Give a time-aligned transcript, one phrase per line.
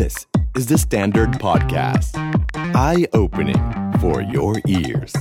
[0.00, 2.16] This is the Standard Podcast.
[2.74, 3.62] Eye opening
[4.00, 5.12] for your ears.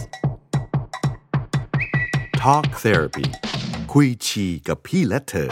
[2.43, 3.29] Talk Therapy
[3.93, 5.49] คุยชีกับพี่และเธอ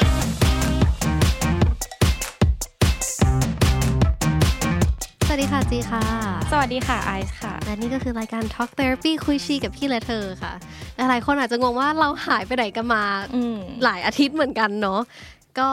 [5.26, 6.04] สวัสดีค่ะจีค่ะ
[6.52, 10.54] สวัสดีค่ะไอซ์ค่ะ และนี่ก็คือรายการ Talk Therapy คุยชีกับพี่และเธอค่ะ
[10.96, 15.02] หลายๆคนอาจจะงงว่าเราหายไปไหนกันมาอืมหลายอาทิตย์เหมือนกันเนาะ
[15.60, 15.70] ก็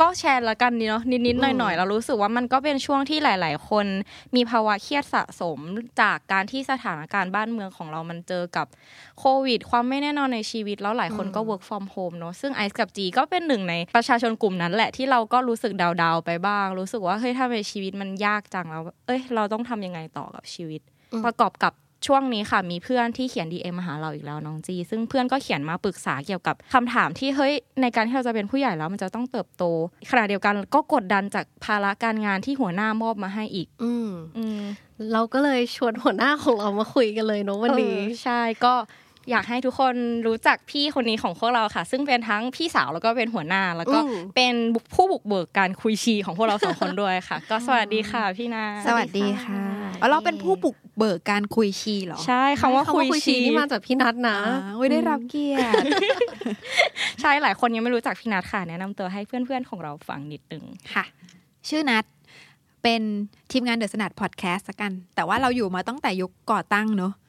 [0.00, 3.86] ก็แชร์ละกันนี่เนาะนิดๆหน่อยๆเรารู้สึกว่ามันก็เป็นช่วงที่หลาย ๆ คน
[4.36, 5.58] มีภาวะเครียดสะสม
[6.00, 8.66] จากการที่สถานการณ์บ้านเมืองของเรามันเจอกับ
[9.18, 15.72] โควิด ความไม่แน่นอนในชีวิต แล้วหลายคนก็ work from home เนาะซึ่งไอซ์กับจีก็เป็นหนึ่งในประชาชนกลุ่มนั้นแหละที่เราก็รู้สึก
[16.02, 20.80] ดาวๆไปบ้าง รู้สึกว่าเฮ้ยถ้าในชีวิตมันยากจังแล้ว เอ้ยเราต้องทำยังไงต่อกับชีวิต
[21.24, 21.72] ประกอบกับ
[22.06, 29.64] ช่วงนี้ค่ะมีเพื่อนที่เขียน DM มาหาเราอีกแล้วน้องจี ซึ่งเพื่อนก็เขียนมาปรึกษาเกี่ยวกับคำถามที่เฮ้ยในการที่เราจะเป็นผู้ใหญ่แล้วมันจะต้องเติบโต
[30.10, 34.62] ขณะเดียวกันก็กดดันจากภาระการงานที่หัวหน้ามอบมาให้อีก อืมอืม
[35.12, 38.74] เราก็เลยชวนหัวหน้าของเรามาคุยกันเลยเนาะวันนี้เออใช่ก็
[39.30, 39.94] อยากให้ทุกคน
[40.26, 44.54] รู้จักพี่คนนี้ของพวกเราค่ะ ซึ่งเป็นทั้งพี่สาวแล้วก็เป็นหัวหน้า แล้วก็อืมเป็น
[44.94, 55.84] ผู้บุกเบิกการคุยชีของพวกเราสองคนด้วยค่ะ ก็สวัสดีค่ะพี่นาสวัสดีค่ะสวัสดีค่ะอ๋อเราเป็นผู้บุกเบิกการคุยชีเหรอใช่คำว่าคำคุว่ายคุยชีชีนี่มาจากพี่นัทนะอ่าโอ้ยได้รับเกียรติ
[57.20, 61.04] ใช่หลายคนยังไม่รู้จักพี่นัทค่ะ แนะนำตัวให้เพื่อนๆของเราฟังนิดนึงค่ะ
[61.68, 62.04] ชื่อนัท
[62.82, 63.02] เป็น
[63.52, 67.27] ทีมงานเดอะสนัดพอดแคสต์กัน แต่ว่าเราอยู่มาตั้งแต่ยุคก่อตั้งเนอะเอ่อ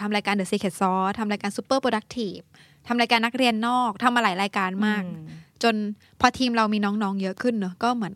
[0.00, 2.44] ทำรายการ The Secret Sauce ทำรายการ Super Productive
[2.86, 5.26] ทำรายการนักเรียนนอกทำมาหลายรายการมากอืม
[5.62, 5.74] จน
[6.20, 8.14] พอทีมเรามีน้องๆ เยอะขึ้นเนอะก็เหมือน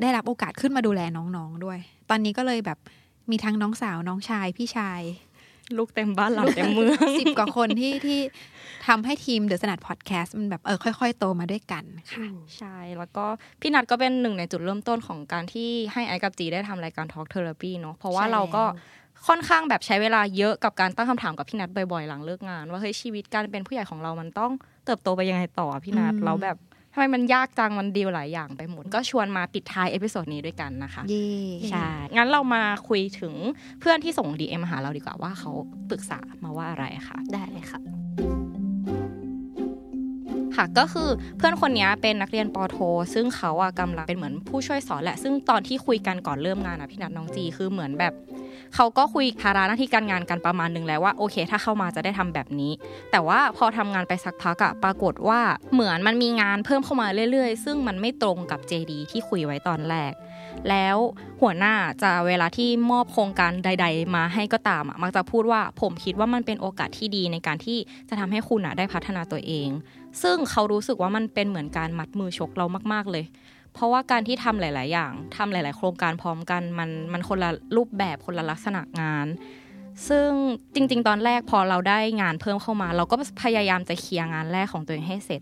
[0.00, 1.78] ได้รับโอกาสขึ้นมาดูแลน้องๆด้วย
[2.10, 2.78] ตอนนี้ก็เลยแบบ
[3.30, 5.02] มีทั้งน้องสาวน้องชายพี่ชาย
[5.78, 8.20] ลูกเต็มบ้านหลานเต็มเมืองสิบกว่าคนที่ที่
[8.86, 13.24] ทำให้ทีม THE STANDARD PODCAST มันแบบเออค่อยๆ โตมาด้วยกันค่ะใช่แล้วก็
[13.60, 18.76] พี่นัทก็เป็นหนึ่งในจุดเริ่มต้นของการที่ให้ไอซ์กับจีได้ทำรายการ Talk Therapy เนาะเพราะว่าใช่เราก็แล้ว
[19.26, 24.52] ค่อนข้างแบบใช้เวลาเยอะกับการตั้งคำถามกับพี่นัทบ่อยๆ หลังเลิกงาน ว่าเฮ้ยชีวิตการเป็นผู้ใหญ่ของเรามันต้อง
[24.84, 26.56] เติบโตไปยังไงต่ออะพี่นัทอืมแล้วแบบ
[26.92, 31.28] ทำไมมันยากจังมันดีลหลายอย่างไปหมด ก็ชวนมาปิดท้าย episode นี้ด้วยกันนะคะเย่
[31.70, 33.34] ใช่งั้นเรามาคุยถึง
[33.80, 35.50] เพื่อนที่ส่ง DM มาหาเราดีกว่าว่าเขา
[35.90, 37.80] ปรึกษามาว่าอะไรค่ะ ได้เลยค่ะ
[40.56, 42.76] ค่ะก็คือเพื่อนคนนี้เป็นนักเรียนปอโท
[43.14, 48.12] ซึ่งเขาอะกำลังเป็นเหมือนผู้ช่วยสอนแหละ ซึ่งตอนที่คุยกันก่อนเริ่มงานอะพี่นัทน้องจีคือเหมือนแบบ
[48.74, 52.72] เขาก็คุยภาระหน้าที่การงานกันประมาณหนึ่งแล้วว่าโอเค ถ้าเข้ามาจะได้ทำแบบนี้
[53.10, 55.40] แต่ว่าพอทำงานไปสักพักอะปรากฏว่า
[55.72, 60.12] เหมือนมันมีงานเพิ่มเข้ามาเรื่อยๆ ซึ่งมันไม่ตรงกับ JD ที่คุยไว้ตอนแรก
[60.68, 60.96] แล้ว
[61.40, 69.68] หัวหน้าจะเวลาที่มอบโครงการใด ๆ มาให้ก็ตามมักจะพูดว่าผมคิดว่ามันเป็นโอกาสที่ดีในการที่จะทำให้คุณอะได้พัฒนาตัวเอง
[70.22, 73.24] ซึ่งเขารู้สึกว่ามันเป็นเหมือนการมัดมือชกเรามาก ๆเลย
[73.74, 79.28] เพราะว่าการที่ทำหลาย ๆ อย่างทำหลาย ๆ โครงการพร้อมกันมันมันคนละรูปแบบคนละลักษณะงาน
[80.08, 80.28] ซึ่ง
[80.74, 85.40] จริง ๆ ตอนแรกพอเราได้งานเพิ่มเข้ามา เราก็พยายามจะเคลียร์งานแรกของตัวเองให้เสร็จ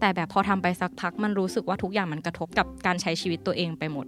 [0.00, 4.06] แต่แบบพอทำไปสักพักมันรู้สึกว่าทุกอย่างมันกระทบกับการใช้ชีวิตตัวเองไปหมด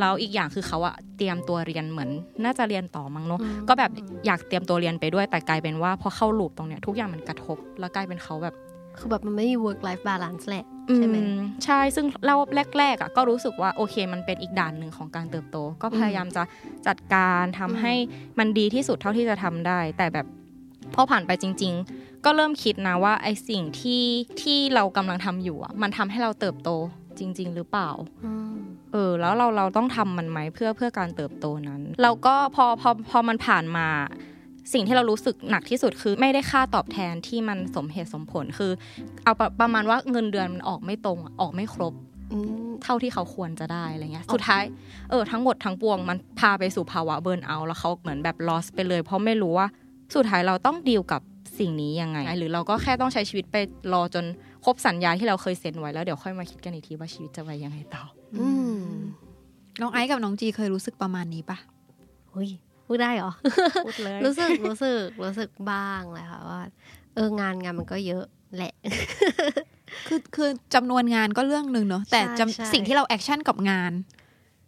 [0.00, 2.10] แล้วอีกอย่างคือเขาอะเตรียมตัวเรียนเหมือน
[2.44, 3.90] น่าจะเรียนต่อมั้งเนาะอืมก็แบบ
[4.26, 8.54] อยากเตรียมตัวเรียนไปด้วยแต่กลายเป็นว่าพอเข้าลูปตรงเนี้ยทุกอย่างมันกระทบ แล้วกลายเป็นเขาแบบ
[8.98, 10.64] คือแบบมันไม่มี work life balance แหละ
[10.96, 12.36] ใช่ไหมอืมใช่ซึ่งเรา
[12.78, 16.42] แรกๆอะก็รู้สึกว่าโอเค มันเป็นอีกด่านหนึ่งของการเติบโต ก็พยายามจะ
[16.86, 17.94] จัดการทำให้
[18.38, 20.26] มันดีที่สุดเท่าที่จะทำได้ แต่แบบ
[20.94, 24.04] พอผ่านไปจริง ๆ ก็เริ่มคิดนะว่าไอสิ่งที่
[24.42, 26.70] ที่เรากำลังทำอยู่อะมันทำให้เราเติบโต
[27.18, 27.90] จริง ๆ หรือเปล่า
[28.24, 28.56] อืม
[28.92, 33.88] เออแล้วเราเราต้องทำมันไหมเพื่อเพื่อการเติบโตนั้น เราก็พอพอพอมันผ่านมา
[34.72, 38.72] สิ่งที่เรารู้สึกหนักที่สุดคือไม่ได้ค่าตอบแทนที่มันสมเหตุสมผลคือ
[39.24, 41.94] เอาประประมาณว่าเงินเดือนมันออกไม่ตรงอะออกไม่ครบ
[42.32, 42.38] อื
[42.68, 44.64] มเท่าที่เขาควรจะได้อะไรเงี้ย สุดท้าย
[45.10, 49.66] เออทั้งหมดทั้งปวงมันพาไปสู่ภาวะเบิร์นเอาท์แล้วเขาเหมือนแบบ loss ไปเลย เพราะไม่รู้ว่า
[50.14, 51.22] สุดท้ายเราต้องดีลกับ
[51.58, 53.56] สิ่งนี้ยังไง หรือเราก็แค่ต้องใช้ชีวิตไป
[53.92, 54.24] รอจน
[54.64, 58.02] ครบสัญญาที่เราเคยเซ็นไว้แล้วเดี๋ยวค่อยมาคิดกันอีกทีว่าชีวิตจะไปยังไงต่อ
[58.40, 58.48] อื
[58.80, 58.82] ม
[59.80, 61.58] น้องไอซ์กับน้องจีเคยรู้สึกประมาณนี้ปะ
[62.34, 62.50] อุ้ย
[62.92, 63.32] พูดได้เหรอ
[63.86, 66.60] พูดเลยรู้สึกรู้สึกรู้สึกบ้างเลยค่ะว่า
[67.14, 68.24] เอองานงานมันก็เยอะ
[68.56, 68.74] แหละ
[70.08, 73.92] คือคือจำนวนงานก็เรื่องหนึ่งเนอะแต่ใช่จำใช่สิ่งที่เรา action กับงาน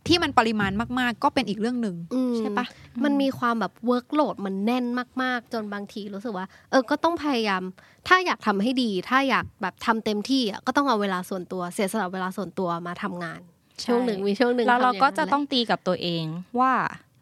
[0.09, 2.67] ที่มันปริมาณมาก ๆ ก็เป็นอีกเรื่องหนึ่งอืมใช่ปะ
[3.05, 4.85] มันมีความแบบ workload มันแน่น
[5.23, 7.63] มาก ๆ จนบางทีรู้สึกว่า เออก็ต้องพยายาม
[8.09, 13.41] ถ้าอยากทำให้ดี ถ้าอยากแบบทำเต็มที่อะก็ต้องเอาเวลาส่วนตัว เสียสละเวลาส่วนตัวมาทำงาน
[13.81, 16.25] ใช่ช่วงหนึ่งมีช่วงหนึ่งแล้วเราทำอย่งก็นั้นจะแหลต้องตีกับตัวเอง
[16.61, 16.73] ว่า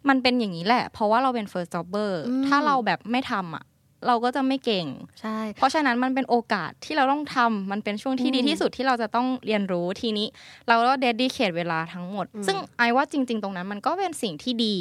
[0.08, 3.64] มันเป็นอย่างนี้แหละ เพราะว่าเราเป็น first jobber อืมถ้าเราแบบไม่ทำอะ
[4.06, 4.87] เราก็จะไม่เก่ง
[5.20, 10.26] ใช่ เพราะฉะนั้นมันเป็นโอกาสที่เราต้องทำมันเป็นช่วงที่อืมดีที่สุดที่เราจะต้องเรียนรู้ทีนี้
[10.69, 14.76] เราก็เดดิเคทเวลาทั้งหมดอืมซึ่งไอว่าจริง ๆ ตรงนั้นมันก็เป็นสิ่งที่ดี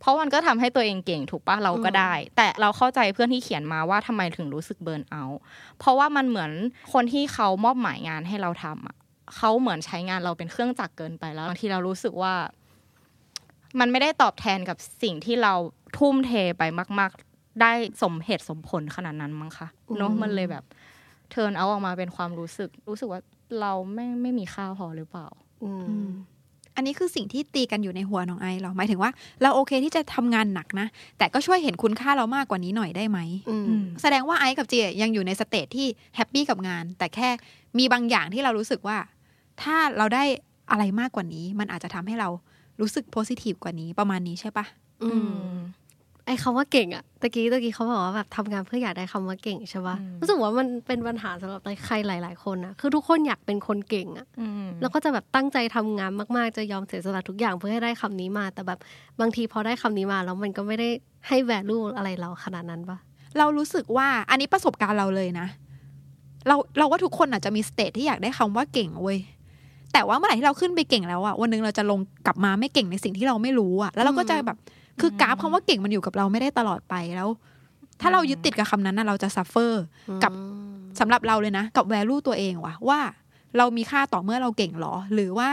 [0.00, 5.40] เพราะมันก็ทำให้ตัวเองเก่งถูกปะเราก็ได้ แต่เราเข้าใจเพื่อนที่เขียนมาว่าทำไมถึงรู้สึกเบิร์นเอาท์
[5.78, 6.50] เพราะว่ามันเหมือน
[6.92, 8.96] คนที่เขามอบหมายงานให้เราทำอะ
[9.36, 12.34] เขาเหมือนใช้งานเราเป็นเครื่องจักรเกินไปแล้วบางทีเรารู้สึกว่า
[13.80, 15.52] มันไม่ได้ตอบแทนกับสิ่งที่เรา
[15.98, 16.62] ทุ่มเทไป
[16.98, 17.72] มาก ๆ ได้
[18.02, 19.68] สมเหตุสมผลขนาดนั้นมั้งคะ
[19.98, 20.64] เนาะอืมมันเลยแบบ
[21.30, 23.20] turn out ออกมาเป็นความรู้สึก รู้สึกว่า
[23.60, 25.26] เราไม่ไม่มีค่าพอหรือเปล่า
[25.64, 26.10] อืมอืม
[26.76, 29.10] อันนี้คือสิ่งที่ตีกันอยู่ในหัวน้องไอซ์เหรอหมายถึงว่า
[29.42, 30.86] เราโอเคที่จะทำงานหนักนะ
[31.18, 33.18] แต่ก็ช่วยเห็นคุณค่าเรามากกว่านี้หน่อยได้ไหม
[33.48, 35.86] อืมอืมแสดงว่าไอซ์กับจียังอยู่ใน stage ที่
[36.16, 37.28] happy กับงาน แต่แค่
[37.78, 38.96] มีบางอย่างที่เรารู้สึกว่า
[39.62, 40.24] ถ้าเราได้
[40.70, 42.28] อะไรมากกว่านี้ มันอาจจะทำให้เรา
[42.80, 44.64] รู้สึก positive กว่านี้ประมาณนี้ใช่ปะ
[45.04, 45.34] อืม
[46.26, 58.78] ไอ้คำว่าเก่งอะตะกี้ตะกี้เขาบอกว่าแบบทำงานเพื่ออยากได้คำว่าเก่งใช่ปะอืมรู้สึกว่ามันเป็นปัญหาสำหรับใครหลาย ๆ คนอะคือทุกคนอยากเป็นคนเก่งอะอืมแล้วก็จะแบบตั้งใจทำงานมาก ๆ จะยอมเสียสละทุกอย่างเพื่อให้ได้คำนี้มา แต่แบบ
[59.20, 60.88] บางทีพอได้คำนี้มาแล้วมันก็ไม่ได้
[61.28, 62.98] ให้ value อะไรเราขนาดนั้นปะ
[63.38, 65.46] เรารู้สึกว่าอันนี้ประสบการณ์เราเลยนะ
[66.48, 69.18] เราเราว่าทุกคนอาจจะมี stage ที่อยากได้คำว่าเก่งเว้ย
[69.94, 74.56] แต่ว่าเมื่อไหร่ที่เราขึ้นไปเก่งแล้วอะวันหนึงเราจะลงกลับมาไม่เก่งในสิ่งที่เราไม่รู้อะแล้วเราก็จะแบบ
[75.00, 77.28] คือกราฟคำว่าเก่งมันอยู่กับเราไม่ได้ตลอดไปแล้ว
[78.00, 79.82] ถ้าเรายึดติดกับคำนั้นนะเราจะ suffer
[80.24, 80.42] กับอื
[80.72, 83.00] มสำหรับเราเลยนะ กับ value ตัวเองว่ะว่า
[83.58, 85.50] เรามีค่าต่อเมื่อเราเก่งหรอ หรือว่า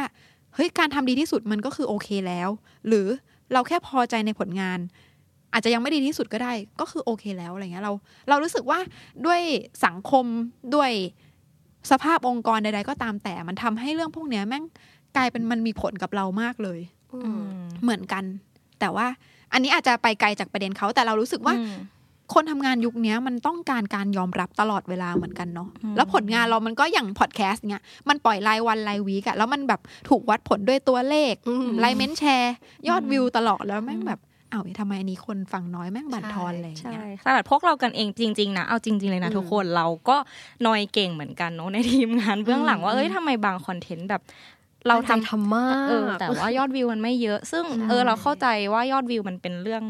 [0.55, 2.49] เฮ้ยการทำดีที่สุดมันก็คือโอเคแล้ว
[2.87, 3.07] หรือ
[3.53, 4.79] เราแค่พอใจในผลงาน
[5.53, 7.93] อาจจะยังไม่ดีที่สุดก็ได้ ก็คือโอเคแล้วอะไรเงี้ยเรา
[8.29, 8.79] เรารู้สึกว่า
[9.25, 9.41] ด้วย
[9.85, 10.25] สังคม
[10.75, 10.91] ด้วย
[11.91, 14.63] สภาพองค์กรใด ๆ ก็ตามแต่มันทำให้เรื่องพวกเนี้ยแม่ง
[15.15, 16.79] กลายเป็นมันมีผลกับเรามากเลย
[17.13, 18.23] อือืมมเหมือนกัน
[18.79, 19.07] แต่ว่า
[19.53, 21.75] อันนี้อาจจะไปไกลจากประเด็นเขาแต่เรารู้สึกว่าอืม
[22.33, 32.53] คนทำงานยุคเนี้ยมันต้องการการยอมรับตลอดเวลาเหมือนกันเนาะอืมแล้วผลงานเรามันก็อย่างพอดแคสต์เนี้ยมันปล่อยรายวันรายวีกอะแล้วมันแบบถูกวัดผลด้วยตัวเลขอืมไลค์เมนแชร์
[32.89, 34.19] ยอดวิวตลอดแล้วแม่งแบบ
[34.51, 40.17] อ้าวทำไมอันนี้คนฟังน้อยแม่งบั่นทอนอะไรอย่างใช่เงี้ยขนาดพวกเรากันเองจริง ๆ นะ เอาจริง ๆ เลยนะ ทุกคนเราก็
[40.65, 44.21] นอยเก่งเหมือนกันเนาะในทีมงานเบื้องหลังว่าเอ้ยทำไมบางคอนเทนต์แบบ
[44.87, 49.83] เราทำตั้งใจทำมากเออแต่ว่ายอดวิวมันไม่เยอะ ซึ่งเออเราเข้าใจว่ายอดวิวมันเป็นเรื่อง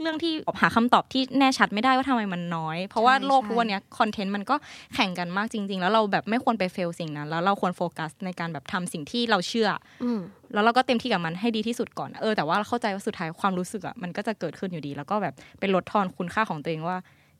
[0.00, 4.56] เรื่องที่หาคำตอบที่แน่ชัดไม่ได้ว่าทำไมมันน้อย เพราะว่าใช่โลกใช่ทุกวันเนี้ยคอนเทนต์มันก็
[4.94, 9.68] แข่งกันมากจริง ๆ แล้วเราแบบไม่ควรไป fail สิ่งนั้น แล้วเราควรโฟกัสในการแบบทำสิ่งที่เราเชื่อ
[10.04, 10.20] อืม
[10.52, 16.96] แล้วเราก็เต็มที่กับมันให้ดีที่สุดก่อนเออแต่ว่าเข้าใจว่าสุดท้ายความรู้สึกอะมันก็จะเกิดขึ้นอยู่ดี แล้วก็แบบเป็นลดทอนคุณค่าของตัวเองว่า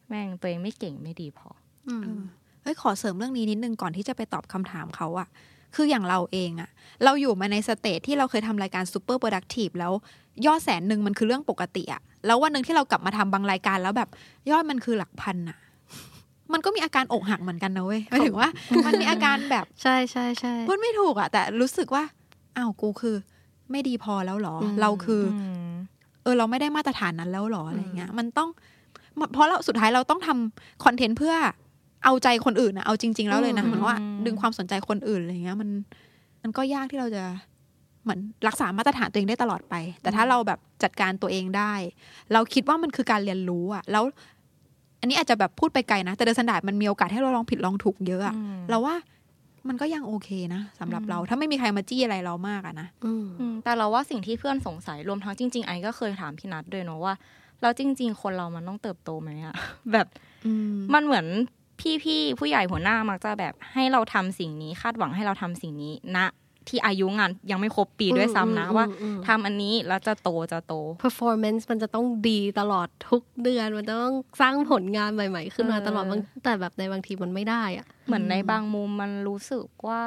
[0.09, 1.49] แม่งตัวเองไม่เก่งไม่ดีพอ
[1.89, 2.21] อืมเออ
[2.63, 5.29] เฮ้ยขอเสริมเรื่องนี้นิดนึงก่อนที่จะไปตอบคำถามเขาอะ
[5.75, 6.71] คืออย่างเราเองอะ
[7.05, 9.93] เราอยู่มาใน stage ที่เราเคยทำรายการ super productive แล้ว
[10.47, 14.09] ยอดแสนหนึ่งมันคือเรื่องปกติอะแล้ววันหนึ่งที่เรากลับมาทำบางรายการแล้วแบบ
[14.51, 15.59] ยอดมันคือหลักพันอะ
[16.53, 18.49] มันก็มีอาการอกหักเหมือนกันนะเว้ยหมายถึงว่า
[18.87, 22.05] มันมีอาการแบบใช่ใช่ใช่พูดไม่ถูกอะแต่รู้สึกว่า
[22.57, 23.17] อ้าวกูคือ
[23.71, 25.75] ไม่ดีพอแล้วเหรออมเราคืออืม
[26.23, 28.49] เออ เราไม่ได้มาตรฐานนั้นแล้วหรออะไรเงี้ย มันต้อง
[29.33, 31.35] เพราะเราสุดท้ายเราต้องทำคอนเทนต์เพื่อ
[32.05, 33.97] เอาใจคนอื่นนะเอาจริง ๆ แล้วเลยนะอืมเหมือนว่า
[34.27, 35.69] ดึงความสนใจคนอื่นอะไรเงี้ย มัน
[36.43, 37.25] มันก็ยากที่เราจะ
[38.03, 41.73] เหมือนรักษามาตรฐานตัวเองได้ตลอดไป แต่ถ้าเราแบบจัดการตัวเองได้
[42.33, 44.05] เราคิดว่ามันคือการเรียนรู้อะแล้ว
[45.01, 48.95] อันนี้อาจจะแบบพูดไปไกลนะ แต่ The Standard มันมีโอกาสให้เราลองผิดลองถูกเยอะอะอืมเราว่า
[49.69, 57.15] มันก็ยังโอเคนะสำหรับเราถ้าไม่มีใครมาจี้อะไรเรามากอะนะอืมอืมแต่เราว่าสิ่งที่เพื่อนสงสัยรวมทั้งจริง ๆ ไอซ์ก็เคยถามพี่นัทด้วยเนอะว่า
[57.61, 59.55] แล้วจริง ๆ คนเรามันต้องเติบโตไหมอะ
[59.93, 60.07] แบบ
[60.47, 61.27] อืมมันเหมือน
[62.03, 66.19] พี่ๆผู้ใหญ่หัวหน้ามักจะแบบให้เราทำสิ่งนี้ คาดหวังให้เราทำสิ่งนี้ณ
[66.69, 80.03] ที่อายุงานยังไม่ครบปีด้วยซ้ำนะอืมว่าอืมทำอันนี้แล้วจะโตจะโต performance มันจะต้องดีตลอดทุกเดือนมันจะต้องสร้างผลงานใหม่ ๆ ขึ้นมาเออตลอดบางแต่แบบในบางทีมันไม่ได้อะเหมือนในบางมุมมันรู้สึกว่า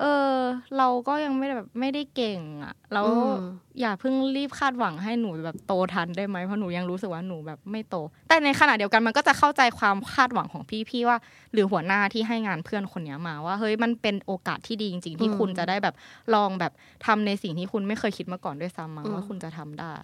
[0.00, 0.04] เอ
[0.34, 0.36] อ
[0.78, 3.34] เราก็ยังไม่ได้แบบไม่ได้เก่งอะแล้วอืม
[3.80, 7.96] อย่าเพิ่งรีบคาดหวังให้หนูแบบโตทันได้ไหมเพราะหนูยังรู้สึกว่าหนูแบบไม่โต
[8.28, 11.18] แต่ในขณะเดียวกันมันก็จะเข้าใจความคาดหวังของพี่ๆว่า
[11.52, 15.94] หรือหัวหน้าที่ให้งานเพื่อนคนเนี้ยมาว่าเฮ้ยมันเป็นโอกาสที่ดีจริง ๆ ที่อืมคุณจะได้แบบ
[16.34, 16.72] ลองแบบ
[17.06, 19.96] ทำในสิ่งที่คุณไม่เคยคิดมาก่อนด้วยซ้ำมั้งอืมว่าคุณจะทำได้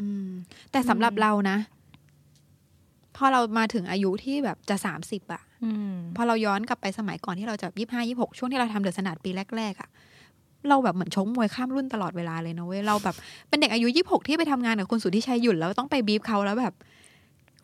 [0.00, 0.30] อืม
[0.70, 1.58] แต่สำหรับเรานะ
[3.16, 5.47] พอเรามาถึงอายุที่แบบจะสามสิบอะอืม
[6.16, 9.88] พอเราย้อนกลับไปสมัยก่อนที่เราจะยี่ห้ายี่หกช่วงที่เราทำเดอะสนาดปีแรกๆอะ
[10.68, 13.16] เราแบบเหมือนชกมวยข้ามรุ่นตลอดเวลาเลยนะเว้ยเราแบบ
[13.48, 16.74] เป็นเด็กอายุยี่หกที่ไปทำงานกับคุณสุทธิชัยหยุ่นแล้วต้องไปบีบเขาแล้วแบบ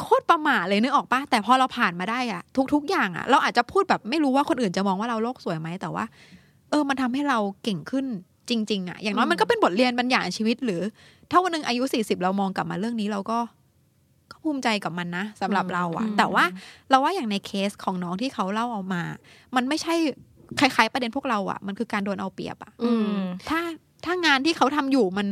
[0.01, 6.05] โคตรประหม่าเลยนึกออกปะแต่พอเราผ่านมาได้อะทุก ๆ อย่างอะเราอาจจะพูดแบบไม่รู้ว่าคนอื่นจะมองว่าเราโลกสวยไหมแต่ว่า
[6.71, 8.07] เออ มันทำให้เราเก่งขึ้น
[8.51, 10.81] จริง ๆอะอย่างน้อยมันก็เป็นบทเรียนบางอย่างชีวิตหรือ
[11.31, 13.39] ถ้าวันหนึงอายุสี่สิบเรามองกลับมาเรื่องนี้เราก็
[14.35, 16.45] ก็ภูมิใจกับมันนะสำหรับอืมเราอะอืมแต่ว่า
[16.91, 19.03] เราว่าอย่างในเคสของน้องที่เขาเล่าออกมา
[19.57, 19.95] มันไม่ใช่
[20.59, 23.61] คล้ายๆประเด็นพวกเราอะมันคือการโดนเอาเปรียบอะอืมถ้า
[24.05, 25.27] ถ้างานที่เขาทำอยู่มัน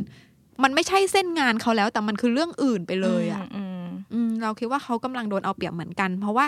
[0.62, 6.46] มันไม่ใช่เส้นงานเขาแล้ว แต่มันคือเรื่องอื่นไปเลยอะอืมอืมเราคิดว่าเขากำลังโดนเอาเปรียบเหมือนกัน เพราะว่า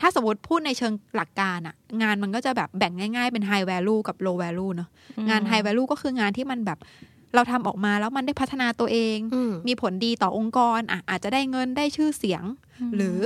[0.00, 6.78] ถ้าสมมติพูดในเชิงหลักการอะงานมันก็จะแบบแบ่งง่ายๆ เป็น high value กับ low value เนอะอืมงาน high value ก็คืองานที่มันแบบ
[7.34, 12.44] เราทำออกมาแล้วมันได้พัฒนาตัวเองอืมมีผลดีต่อองค์กรอะอาจจะได้เงินได้ชื่อเสียง
[12.96, 13.18] หรือ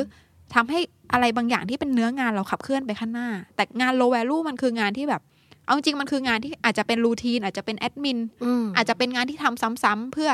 [0.55, 0.81] ทำให้
[1.13, 5.23] อะไรบางอย่างที่เป็นเนื้องานเราขับเคลื่อนไปข้างหน้า แต่งาน low value มันคืองานที่แบบ
[5.65, 10.31] เอาจริงๆมันคืองานที่อาจจะเป็น routine อาจจะเป็นแอดมินอืมอาจจะเป็นงานที่ทำซ้ำๆเพื่อ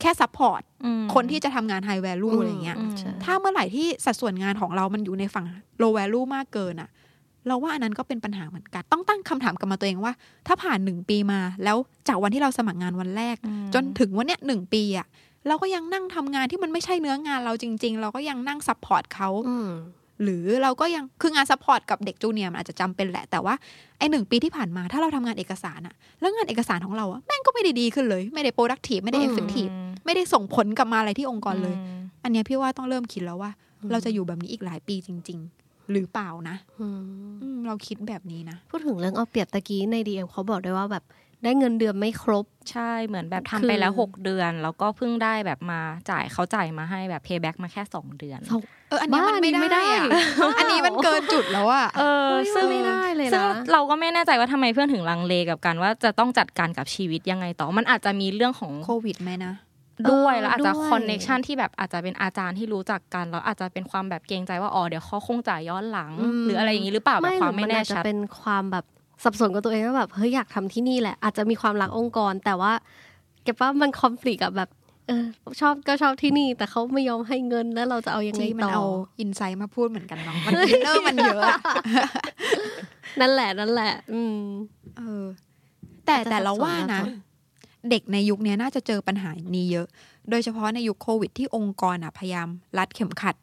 [0.00, 5.46] แค่ support อืมคนที่จะทำงาน high value อืมอะไรเงี้ยอืมใช่ถ้าเมื่อไหร่ที่สัดส่วนงานของเรามันอยู่ในฝั่ง
[5.82, 6.88] low value มากเกินอะ
[7.50, 10.12] เราว่าอันนั้นก็เป็นปัญหาเหมือนกัน ต้องตั้งคำถามกับมาตัวเองว่า
[10.46, 11.76] ถ้าผ่านหนึ่งปีมา แล้ว
[12.08, 15.06] จากวันที่เราสมัครงานวันแรกอืมจนถึงวันเนี้ยหนึ่งปีอะ
[15.48, 19.70] เราก็ยังนั่งทำงานที่มันไม่ใช่เนื้องานเราจริง ๆ เราก็ยังนั่ง support เขาอืม
[20.22, 23.54] หรือเราก็ยังคืองาน support กับเด็ก junior มันอาจจะจำเป็นแหละ แต่ว่า
[23.98, 29.72] ไอหนึ่งปีที่ผ่านมาถ้าเราทำงานเอกสารอะแล้วงานเอกสารของเราอะแม่งก็ไม่ได้ดีขึ้นเลย ไม่ได้ productive ไม่ได้อืม effective
[30.04, 33.50] ไม่ได้ส่งผลกลับมาอะไรที่องค์กรเลยอืมอันเนี้ยพี่ว่าต้องเริ่มคิดแล้วว่า
[33.90, 35.59] เราจะอยู่แบบนี้อีกหลายปีจริง ๆ
[35.92, 37.00] หรือเปล่านะอืม
[37.42, 41.04] อืมเราคิดแบบนี้นะ พูดถึงเรื่องเอาเปรียบตะกี้ใน DM เขาบอกด้วยว่าแบบ
[41.44, 45.80] ได้เงินเดือนไม่ครบใช่เหมือนแบบคือทำไปแล้วหกเดือน แล้วก็เพิ่งได้แบบมา
[46.10, 50.02] จ่ายเขาจ่ายมาให้แบบ payback มาแค่สองเดือนสองเอออันเนี้ยบ้ามันไม่อันนี้ไม่ได้ได้อะ
[50.58, 53.42] อันนี้มันเกินจุดแล้วอะเออเฮ้ยซึ่งไม่ได้เลยนะซึ่ง
[53.72, 59.54] เราก็ไม่แน่ใจว่าทำไมเพื่อนถึงลังเลกับการว่าจะต้องจัดการกับชีวิตยังไงต่อมันอาจจะมีเรื่องของโควิดไหมนะ
[60.12, 66.10] ด้วยเออแล้วอาจจะด้วยคอนเน็ชันที่แบบอาจจะเป็นอาจารย์ที่รู้จักกันแล้วอาจจะเป็นความแบบเกรงใจว่าอ๋อเดี๋ยวเขาคงจ่ายย้อนหลัง
[66.44, 68.84] หรืออะไรอย่างนี้หรือเปล่าแบบความไม่แน่อาจจะชัดเป็นความแบบ
[69.24, 72.72] สับสนกับตัวเองว่าแบบเฮ้ยอยากทำที่นี่แหละอาจจะมีความรักองค์กร แต่ว่า
[73.42, 74.70] เก็บว่ามันคอนฟ lict กับแบบ
[75.08, 75.24] เออ
[75.60, 78.84] ชอบก็ชอบที่นี่ แต่เขาไม่ยอมให้เงินแล้วเราจะเอายังไงที่มันต่อเอา
[79.20, 81.58] insightมาพูดเหมือนกันเนาะมัน inner มันเยอะอะ
[83.20, 84.38] นั่นแหละนั่นแหละ อืม
[84.96, 85.24] เออ
[86.06, 87.29] แต่อาจจะแต่เราสับสนว่านะมากกว่า
[87.90, 89.86] เด็กในยุคนี้น่าจะเจอปัญหานี้เยอะ
[90.30, 93.36] โดยเฉพาะในยุคโควิดที่องค์กรอะพยายามรัดเข็มขัด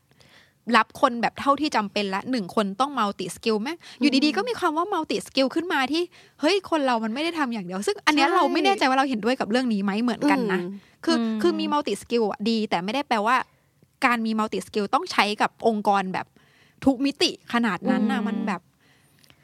[0.77, 6.03] รับคนแบบเท่าที่จำเป็นละหนึ่งคนต้อง multi-skill แม่งอยู่ดีๆ ก็มีความว่า multi-skill ขึ้นมาที่
[6.41, 10.71] เฮ้ย คนเรามันไม่ได้ทำอย่างเดียว ซึ่งอันเนี้ยใช่เราไม่แน่ใจว่าเราเห็นด้วยกับเรื่องนี้ไหมเหมือนกันนะอืม
[11.05, 13.35] คืออมคือมี multi-skill อะดี แต่ไม่ได้แปลว่า
[14.05, 16.25] การมี multi-skill ต้องใช้กับองค์กรแบบ
[16.85, 18.61] ทุกมิติขนาดนั้นนะอืมมันแบบ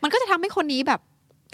[0.04, 1.02] มันก็จะทำให้คนนี้แบบ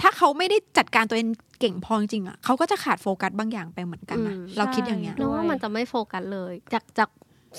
[0.01, 1.27] ถ้าเขาไม่ได้จัดการตัวเอง
[1.59, 7.09] เก่งพอจริงๆอะเขาก็จะขาดโฟกัสบางอย่างไปเหมือนกันนะอืมเราคิดอย่างเงี้ยนึกว่ามันจะไม่โฟกัสเลย จากจาก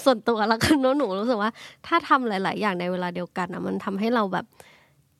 [0.05, 1.51] ส่วนตัวแล้วกันเนอะหนูรู้สึกว่า
[1.87, 4.47] ถ้าทำหลาย ๆ อย่างในเวลาเดียวกันอะมันทำให้เราแบบ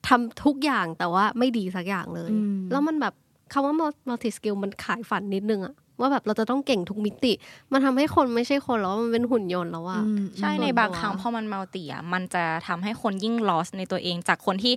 [0.09, 3.15] ทำทุกอย่างแต่ว่าไม่ดีสักอย่างเลยอืมแล้วมันแบบ
[3.53, 3.75] คำว่า
[4.09, 7.33] multi skill มันขายฝันนิดนึงอะ ว่าแบบเราจะต้องเก่งทุกมิติ
[7.73, 14.75] มันทำให้คนไม่ใช่คนแล้วมันเป็นหุ่นยนต์แล้วอะอืมใช่ส่วนในบางตัวครั้งพอมันมัลติอะมันจะทำให้คนยิ่ง loss ในตัวเองจากคนที่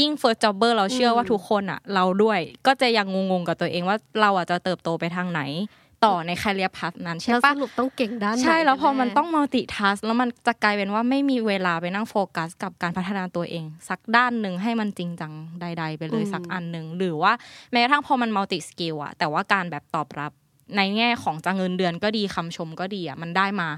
[0.00, 5.42] ยิ่ง first jobber เราเชื่อว่าทุกคนอะเราด้วยก็จะยังงงๆกับตัวเองว่าเราอะจะเติบโตไปทางไหน
[6.04, 17.32] ต่อใน career path นั้นใช่แล้วสปะรุปต้องเก่งด้านไหนใช่แล้วพอมันแต้อง multitask แล้วมันจะกลายเป็นว่าไม่มีเวลาไปนั่งโฟกัส กับการพัฒนาตัวเอง สักด้านหนึ่งให้มันจริงจังใด ๆ ไปเลยสักอันหนึ่งหรือว่า
[17.72, 20.32] แม้กระทั่งพอมัน multi skill อะแต่ว่าการแบบตอบรับ
[20.76, 23.68] ในแง่ของจะเงินเดือนก็ดีคำชมก็ดีอะมันได้มา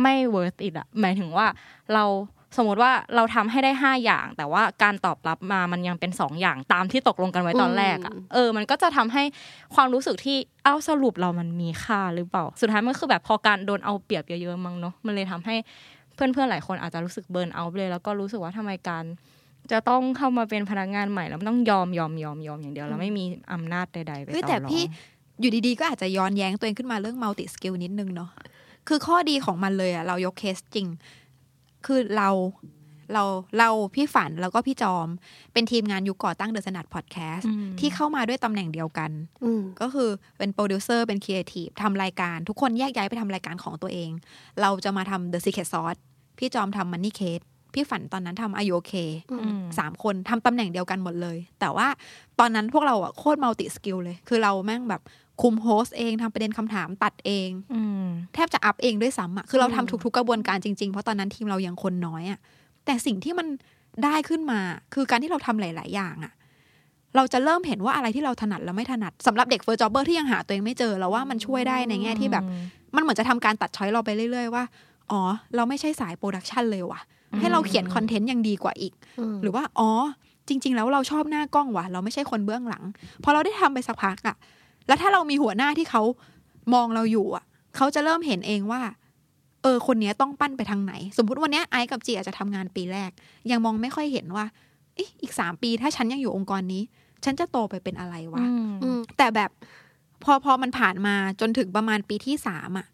[0.00, 1.46] ไม่ worth it อะหมายถึงว่า
[1.94, 2.04] เรา
[2.56, 9.22] สมมติว่าเราทำให้ได้ห้าอย่าง แต่ว่าการตอบรับมามันยังเป็นสองอย่างตามที่ตกลงกันไว้ตอนแรกอะเออมันก็จะทำให้
[9.74, 15.56] ความรู้สึกที่เอ้าสรุปเรามันมีค่าหรือเปล่า สุดท้ายมันคือแบบพอการโดนเอาเปรียบเยอะๆมั้งเนาะมันเลยทำให้
[16.14, 19.04] เพื่อนๆหลายคนอาจจะรู้สึกเบิร์นเอาท์เลย แล้วก็รู้สึกว่าทำไมการ
[19.72, 24.84] จะต้องเข้ามาเป็นพนักงานใหม่แล้วมันต้องยอมยอมยอมยอมอย่างเดียวแล้วไม่มีอำนาจใดๆไปเฮ้ยต่อแต่รองพี่
[25.40, 28.30] อยู่ดีๆ ก็อาจจะย้อนแย้งตัวเองขึ้นมาเรื่อง multi-skillนิดนึงเนาะ
[28.88, 30.86] คือข้อดีของมันเลยอะเรายกเคสจริง
[31.86, 32.28] คือเรา
[33.14, 33.24] เรา
[33.58, 35.08] เราพี่ฝันแล้วก็พี่จอม
[35.52, 39.10] เป็นทีมงานยุคก่อตั้ง The Standard Podcast อืมที่เข้ามาด้วยตำแหน่งเดียวกัน
[39.44, 44.10] อืมก็คือเป็นโปรดิวเซอร์เป็นครีเอทีฟทำรายการ ทุกคนแยกย้ายไปทำรายการของตัวเอง
[44.60, 46.00] เราจะมาทำ The Secret Sauce
[46.38, 47.44] พี่จอมทำ Money Case
[47.74, 48.92] พี่ฝันตอนนั้นทำ R U OK
[49.30, 51.88] อืมอืมสามคนทำตำแหน่งเดียวกันหมดเลย แต่ว่า
[52.40, 55.02] ตอนนั้นพวกเราอะโคตร multi-skill เลย คือเราแม่งแบบ
[55.40, 62.38] คุม host เองทำประเด็นคำถามตัดเองอืมแทบจะอัพเองด้วยซ้ำอะคือเราอืมทำทุกๆกระบวนการจริงๆ เพราะตอนนั้นทีมเรายังคนน้อยอะ
[62.84, 63.46] แต่สิ่งที่มัน
[64.04, 64.60] ได้ขึ้นมา
[64.94, 66.32] คือการที่เราทำหลาย ๆ อย่างอะ
[67.16, 72.44] เราจะเริ่มเห็นว่าอะไรที่เราถนัดและไม่ถนัดสำหรับเด็ก first jobber ที่ยังหาตัวเองไม่เจอเราว่ามันช่วยได้ในแง่ที่แบบ
[72.94, 74.64] มันเหมือนจะทำการตัด choice เราไปเรื่อย ๆ ว่า
[75.10, 75.20] อ๋อ
[75.56, 77.00] เราไม่ใช่สาย production เลยว่ะ
[77.38, 78.92] ให้เราเขียนคอนเทนต์ยังดีกว่าอีก
[79.32, 79.90] มหรือว่าอ๋อ
[80.48, 82.84] จริง ๆ แล้วเราชอบหน้ากล้องว่ะ เราไม่ใช่คนเบื้องหลัง
[83.24, 84.36] พอเราได้ทำไปสักพักอะ
[84.86, 86.02] แล้วถ้าเรามีหัวหน้าที่เขา
[86.74, 87.44] มองเราอยู่อะ
[87.76, 88.80] เขาจะเริ่มเห็นเองว่า
[89.62, 93.10] เออ คนเนี้ยต้องปั้นไปทางไหน สมมุติวันเนี้ยไอซ์กับจีอาจจะทำงานปีแรก
[93.50, 94.46] ยังมองไม่ค่อยเห็นว่า
[94.94, 96.82] เอ๊ะอีกสามปีถ้าฉันยังอยู่องค์กรนี้
[97.24, 98.44] ฉันจะโตไปเป็นอะไรวะ
[98.82, 99.50] อืมแต่แบบ
[100.24, 102.86] พอพอมันผ่านมาจนถึงประมาณปีที่สามอะ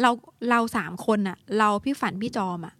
[0.00, 0.10] เรา
[0.50, 2.74] เราสามคนอะ เราพี่ฝันพี่จอมอะ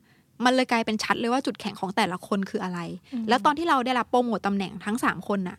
[0.45, 2.81] มันเลยกลายเป็นชัดเลยว่าจุดแข็งของแต่ละคนคืออะไร
[3.29, 5.59] แล้วตอนที่เราได้รับโปรโมตตำแหน่งทั้งสามคนน่ะ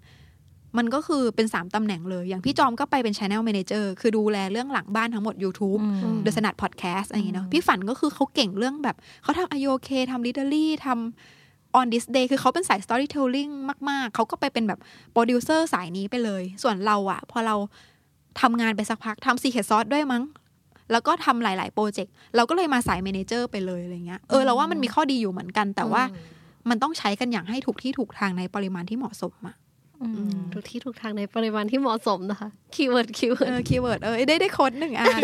[0.77, 12.79] มันก็คือเป็นสามตำแหน่งเลย อย่างพี่จอมก็ไปเป็น Channel Manager คือดูแลเรื่องหลังบ้านทั้งหมด YouTube อืมเดอะสนัดพอดแคสต์อะไรอย่างเงี้ยเนาะอืมพี่ฝันก็คือเขาเก่งเรื่องแบบเขาทำ IOK ทำ Literally ทำ On This Day คือเขาเป็นสาย
[12.85, 13.51] Storytelling
[13.89, 14.79] มาก ๆ เขาก็ไปเป็นแบบ
[15.11, 17.55] โปรดิวเซอร์สายนี้ไปเลย ส่วนเราอะพอเรา
[18.41, 20.23] ทำงานไปสักพักทำ Secret Sauce ด้วยมั้ง
[20.91, 26.03] แล้วก็ทำหลาย ๆ โปรเจกต์ เราก็เลยมาสาย Manager ไปเลยอะไรเงี้ย เออเราว่ามันมีข้อดีอยู่เหมือนกัน แต่ว่า
[26.69, 29.62] มันต้องใช้กันอย่างให้ถูกที่ถูกทางในปริมาณที่เหมาะสมอะอืม
[30.53, 35.21] ทุกที่ทุกทางในปริมาณที่เหมาะสมนะคะ keyword keyword อ๋อ keyword เออได้ได้ quote หนึ่งอัน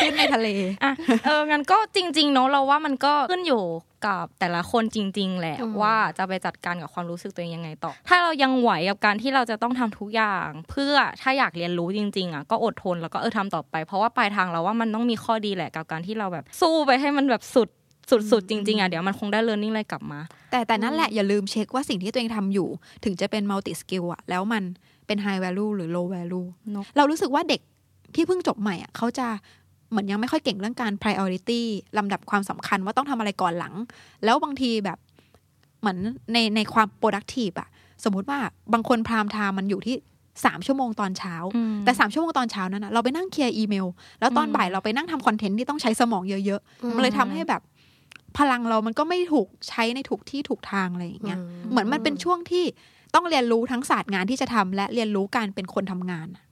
[0.00, 0.48] ขึ้นในทะเล
[0.84, 0.92] อะ
[1.26, 3.64] เอองั้นก็จริง ๆ เนอะเราว่ามันก็ขึ้นอยู่
[4.06, 17.68] กับแต่ละคนจริง ๆ แหละว่าจะไปจัดการกับความรู้สึกตัวเองยังไงต่อ ถ้าเรายังไหวกับการที่เราจะต้องทำทุกอย่าง เพื่อถ้าอยากเรียนรู้จริง ๆอะก็อดทนแล้วก็เออทำต่อไป เพราะว่าปลายทางเราว่ามันต้องมีข้อดีแหละกับการที่เราแบบสู้ไปให้มันแบบสุด
[18.10, 22.68] สุดๆ จริงๆอะเดี๋ยวมันคงได้ learning อะไรกลับมา แต่แต่นั่นแหละอย่าลืมเช็คว่าสิ่งที่ตัวเองทำอยู่
[23.04, 24.62] ถึงจะเป็น multi skill อะแล้วมัน
[25.06, 27.60] เป็น high value หรือ low value เนอะเรารู้สึกว่าเด็ก
[28.14, 29.26] ที่เพิ่งจบใหม่อะเขาจะ
[29.90, 31.60] เหมือนยังไม่ค่อยเก่งเรื่องการ priority
[31.98, 33.74] ลำดับความสำคัญว่าต้องทำอะไรก่อนหลัง
[34.24, 34.98] แล้วบางทีแบบ
[35.80, 35.98] เหมือน
[36.32, 37.68] ในในความ productive อะ
[38.04, 38.38] สมมุติว่า
[38.72, 39.96] บางคน prime time มันอยู่ที่
[40.44, 43.86] สามชั่วโมงตอนเช้าอืมแต่สามชั่วโมงตอนเช้านั้นนะเราไปนั่งเคลียร์อีเมล
[44.20, 47.62] แล้วตอนอืมบ่ายเราไปนั่งทำคอนเทนต์ที่ต้องใช้สมองเยอะๆ มันเลยทำให้แบบ
[48.38, 51.38] พลังเรามันก็ไม่ถูกใช้ในถูกที่ถูกทางอะไรอย่างเงี้ย
[51.70, 52.64] เหมือนมันเป็นช่วงที่
[53.14, 56.42] ต้องเรียนรู้ทั้งศาสตร์งานที่จะทำและเรียนรู้การเป็นคนทำงานอะ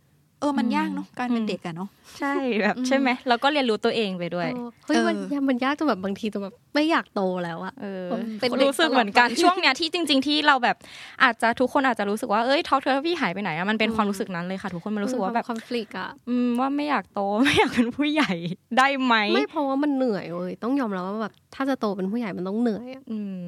[0.41, 8.05] เออมันยากเนาะการเป็นเด็กอะเนาะใช่แบบใช่ไหมแล้วก็เรียนรู้ตัวเองไปด้วยเออเฮ้ยมันเออยากมันยากจนแบบบางทีจนแบบไม่อยากโตแล้วอะเออ
[8.41, 10.77] เป็นเด็กรู้สึกเหมือนกันตลอดไปช่วงเนี้ยที่จริง ๆ ที่เราแบบ
[11.23, 18.33] อาจจะทุกคนอาจจะรู้สึกว่าเอ้ยท็อกเทอร์พี่หายไปไหนอะมันเป็นความรู้สึกนั้นเลยค่ะ ทุกคนมันรู้สึกว่าแบบคอนฟ lict อะอืมว่าไม่อยากโตไม่อยากเป็นผู้ใหญ่
[18.79, 23.41] ได้ไหมไม่เพราะว่ามันเหนื่อยเว้ยต้องยอมรับว่าแบบถ้าจะโตเป็นผู้ใหญ่มันต้องเหนื่อยอะอืม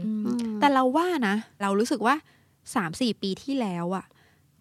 [0.61, 2.15] แต่เราว่านะ เรารู้สึกว่า
[2.75, 4.05] สามสี่ปีที่แล้วอะ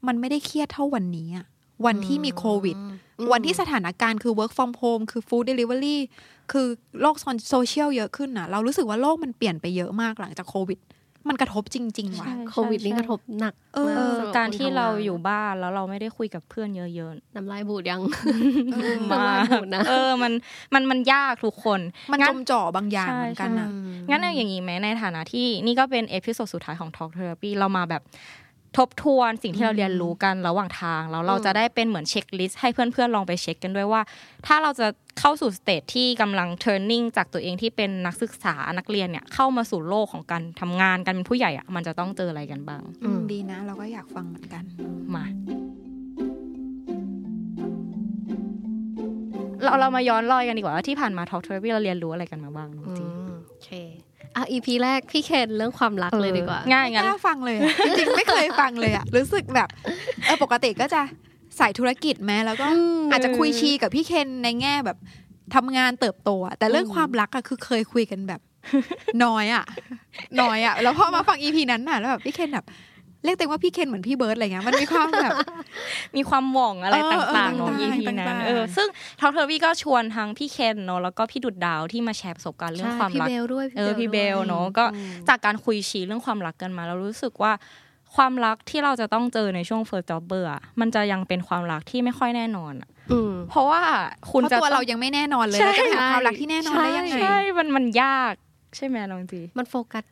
[0.08, 1.45] มันไม่ได้เครียดเท่าวันนี้อะ
[1.86, 5.98] วันที่มีโควิดอืมวันที่สถานการณ์คือ work from home คือ food delivery
[6.52, 6.68] คือ
[7.02, 7.15] โลก
[7.50, 10.80] โซเชียลเยอะขึ้นอะเรารู้สึกว่าโลกมันเปลี่ยนไปเยอะมากหลังจากโควิด
[11.30, 20.34] มันกระทบจริง ๆ ว่ะใช่โควิดนี่กระทบหนักเออมเออสำหบการที่คนทำงนเราอยู่บ้านแล้วเราไม่ได้คุยกับเพื่อนเยอะน้ำลายบูดยังๆน้ำลายบูดนะเออมัน
[20.74, 21.80] มันมันยากทุกคน
[22.12, 23.70] มันงั้จมจ่อบางอย่างเหมือนกันอะ
[24.10, 28.02] งั้นเอาอย่างนี้ไหมในฐานะที่นี่ก็เป็น episode สุดท้ายของ Talk Therapy เรามาแบบ
[28.77, 34.01] ทบทวนสิ่งที่เราเรียนรู้กันระหว่างทางแล้วเราจะได้เป็นเหมือน checklist ให้เพื่อนๆลองไปเช็คกันด้วยว่า
[34.45, 34.88] ถ้าเราจะ
[35.19, 44.63] เข้าสู่ stage ที่กำลัง turning จากตัวเองที่เป็นนักศึกษานักเรียนเนี่ยเข้ามาสู่โลกของการทำงานการเป็นผู้ใหญ่อะมันจะต้องเจออะไรกันบ้างอืมดีนะ เราก็อยากฟังเหมือนกัน
[45.15, 45.25] มา
[49.63, 53.18] เราเรามาย้อนรอยกันดีกว่าว่าที่ผ่านมา Talk Therapy เราเรียนรู้อะไรกันมาบ้างน้องอืจีมโอเค
[54.36, 59.70] อะ EP แรกพี่เคนเรื่องความรักเลยดีกว่า ง่ายไม่งั้นกล้าฟังเลยอะจริงๆไม่เคยฟังเลยอะรู้สึกแบบ
[60.26, 61.02] เออปกติก็จะ
[61.58, 64.98] ใส่ธุรกิจแม้แล้วก็อืมอาจจะคุยชีกับพี่เคนในแง่แบบ
[65.56, 68.42] ทำงานเติบโตอะแต่เรื่องความรักอะคือเคยคุยกันแบบ
[69.24, 69.65] น้อยอะ
[70.42, 72.65] น้อยอะแล้วพอมาฟังอีพีนั้นน่ะแล้วแบบพี่เคนแบบ
[73.23, 75.32] เรียกตัวเองว่าพี่เคนเหมือนพี่เบิร์ดอะไรเงี้ยมันมีความแบบ
[76.17, 78.88] มีความหว่องอะไรเออต่างๆเออเนาะ EP ต่างๆนั้นเออซึ่ง
[79.19, 87.51] Talk Therapy ก็ชวนทั้งพี่เคนเนาะแล้วก็พี่ดุดดาวที่มาแชร์ประสบการณ์เรื่องความพี่รักเบลด้วยเออพี่เบลด้วยเนาะก็อืมจากการคุยชี้เรื่องความรักกันมาเรารู้สึกว่า
[88.15, 93.82] ความรักที่เราจะต้องเจอในช่วง first jobber อะมันจะยังเป็นความรักที่ไม่ค่อยแน่นอนอะอืมเพราะว่า
[94.32, 98.34] คุณเพราะจะตัวเราต้องยังไม่แน่นอนเลยใช่แล้วจะไปหาความรักที่แน่นอนได้ยังไงใช่มันมันยาก
[98.75, 100.03] ใช่ไหมน้องจีมันโฟกัส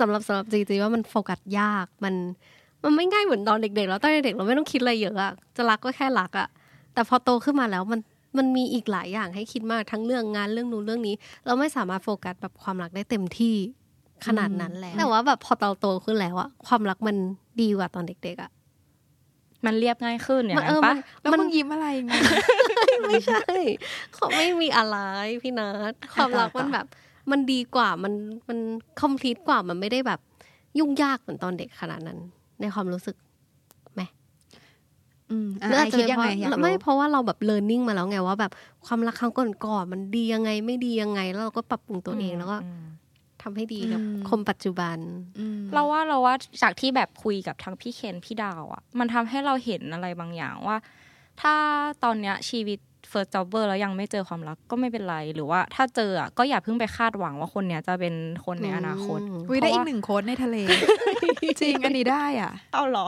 [0.00, 2.14] สำหรับสำหรับจีจีว่ามันโฟกัสยากมัน
[2.84, 6.48] มันไม่ง่ายเหมือนตอนเด็กๆแล้วตอนเด็กๆเราไม่ต้องคิดอะไรเยอะอะจะรักก็แค่รักอะ
[6.94, 8.00] แต่พอโตขึ้นมาแล้วมัน
[8.38, 11.14] มันมีอีกหลายอย่างให้คิดมากทั้งเรื่องงานเรื่องนู้นเรื่องนี้
[11.46, 13.54] เราไม่สามารถโฟกัสแบบความรักได้เต็มที่
[14.26, 17.16] ขนาดนั้นแล้วแต่ว่าแบบพอเราโตขึ้นแล้วอะความรักมัน
[17.60, 18.50] ดีกว่าตอนเด็กๆอะ
[19.66, 22.12] มันเรียบง่ายขึ้นอย่างมันนั้เอนอปะมันแล้วมันมึงยิ้มอะไรไง
[23.08, 23.44] ไม่ใช่
[24.14, 24.96] เขาไม่มีอะไร
[25.42, 26.86] พี่นัทความรักมันแบบ
[27.32, 28.12] มันดีกว่ามัน
[28.48, 28.58] มัน
[29.00, 30.20] คอมพลีทกว่ามันไม่ได้แบบ
[30.78, 32.18] ยุ่งยากเหมือนตอนเด็กขนาดนั้น
[32.60, 33.16] ในความรู้สึก
[35.30, 38.52] อืมอะหรืออาจไอจะคิดเป็นยังเพไงราะอยากรู้ไม่เพราะว่าเราแบบเรียนรู้มาแล้วไงว่าแบบ
[38.86, 42.84] ความรักครั้งก่อนๆมันดียังไงไม่ดียังไง แล้วเราก็ปรับปรุงตัวเองแล้วก็อืม
[43.42, 44.98] ทำให้ดีกับอืมคนปัจจุบัน
[45.38, 50.76] อืมเราว่าเราว่าจากที่แบบคุยกับทั้งพี่เคนพี่ดาวอะ่ะ มันทำให้เราเห็นอะไรบางอย่างว่า
[51.40, 51.54] ถ้า
[52.04, 52.78] ตอนเนี้ยชีวิต
[53.12, 58.14] first jobber แล้วยังไม่เจอความรักก็ไม่เป็นไร หรือว่าถ้าเจออะก็อย่าเพิ่งไปคาดหวังว่าคนเนี้ยจะเป็น
[58.46, 60.56] คนในอนาคตอืมอุ้ยได้อีกหนึ่ง quote ในทะเล
[61.60, 63.06] จริงอันนี้ได้อะ เอาหรอ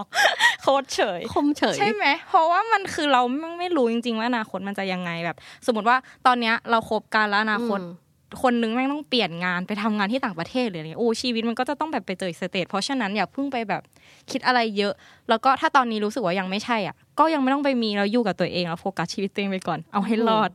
[0.62, 5.36] quote เฉยคมเฉย ใช่ไหม เพราะว่ามันคือเราไม่ไม่รู้จริง ๆ ว่าอนาคตมันจะยังไงแบบ
[5.66, 8.09] สมมติว่าตอนเนี้ยเราคบกันแล้วอนาคตอืม
[8.42, 13.82] คนนึงแม่งต้องเปลี่ยนงานไปทำงานที่ต่างประเทศหรืออะไรเงี้ยโอ้ชีวิตมันก็จะต้องแบบไปเจออีก stage เพราะฉะนั้นอย่าเพิ่งไปแบบ
[14.30, 14.92] คิดอะไรเยอะ
[15.28, 20.50] แล้วก็ถ้าตอนนี้รู้สึกว่ายังไม่ใช่อะ ก็ยังไม่ต้องไปมีแล้วอยู่กับตัวเองแล้วโฟกัสชีวิตตัวเองไปก่อนเอาให้รอด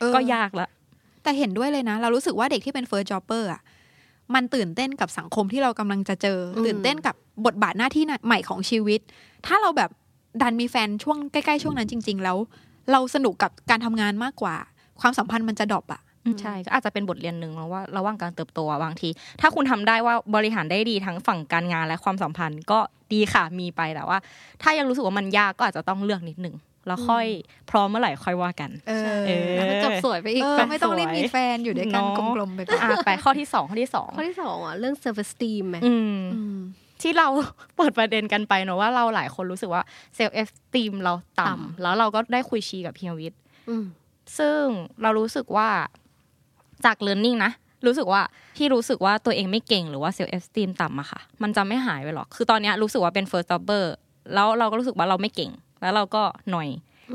[0.00, 0.68] เออก็ยากละ
[1.22, 3.60] แต่เห็นด้วยเลยนะ เรารู้สึกว่าเด็กที่เป็น first jobber อะ
[4.34, 7.14] มันตื่นเต้นกับสังคมที่เรากำลังจะเจออมตื่นเต้นกับ
[7.46, 9.00] บทบาทหน้าที่ใหม่ของชีวิต
[9.46, 9.90] ถ้าเราแบบ
[10.42, 12.36] ดันมีแฟนช่วงใกล้ๆช่วงนั้นจริง ๆ แล้ว
[12.92, 14.56] เราสนุกกับการทำงานมากกว่า
[15.00, 16.00] ความสัมพันธ์มันจะดรอปอะ
[16.40, 19.08] ใช่ก็อาจจะเป็นบทเรียนหนึ่งแล้วว่าระหว่างการเติบโตอะบางที
[19.40, 22.78] ถ้าคุณทำได้ว่าบริหารได้ดีทั้งฝั่งการงานและความสัมพันธ์ก็
[23.12, 24.18] ดีค่ะมีไปแต่ว่า
[24.62, 26.56] ถ้ายังรู้สึกว่ามันยากก็อาจจะต้องเลือกนิดหนึ่ง
[26.86, 27.26] แล้วค่อย
[27.70, 36.58] พร้อมเมื่อไหร่ค่อยว่ากัน เออเออแล้วก็จบสวยไปอีกเออแบบไม่ต้องรีบสวยมีแฟนอยู่ด้วยกันเนาะกลมๆไปก่อนอะไปข้อที่สองข้อที่สองข้อที่สองอะเรื่อง self esteem ไหมอืมอืม
[37.02, 37.28] ที่เรา
[37.76, 39.82] เปิดประเด็นกันไปเนอะว่าเราหลายคนรู้สึกว่า
[40.14, 43.84] self esteem เราต่ำแล้วเราก็ได้คุยชีกับเฮียวิทย์อืม
[44.38, 44.62] ซึ่ง
[45.02, 45.68] เรารู้สึกว่า
[46.86, 47.52] จาก learning นะ
[47.86, 48.22] รู้สึกว่า
[48.56, 53.84] ที่รู้สึกว่าตัวเองไม่เก่งหรือว่า self esteem ต่ำอะค่ะ มันจะไม่หายไปหรอก คือตอนเนี้ยรู้สึกว่าเป็น first jobber
[54.34, 55.50] แล้วเราก็รู้สึกว่าเราไม่เก่ง
[55.82, 56.68] แล้วเราก็หน่อย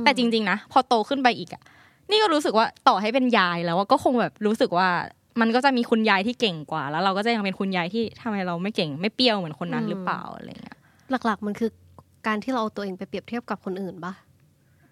[0.04, 1.64] แต่จริง ๆ นะ พอโตขึ้นไปอีกอะ
[2.12, 4.88] นี่ก็รู้สึกว่าต่อให้เป็นยายแล้วอะก็คงแบบรู้สึกว่า
[5.42, 10.78] มันก็จะมีคุณยายที่เก่งกว่า แล้วเราก็จะยังเป็นคุณยายที่ทำไมเราไม่เก่งไม่เปรี้ยวเหมือนคนนั้นหรือเปล่าอะไรเงี้ย
[11.26, 11.70] หลักๆมันคือ
[12.28, 14.14] การที่เราเอาตัวเองไปเปรียบเทียบกับคนอื่นปะ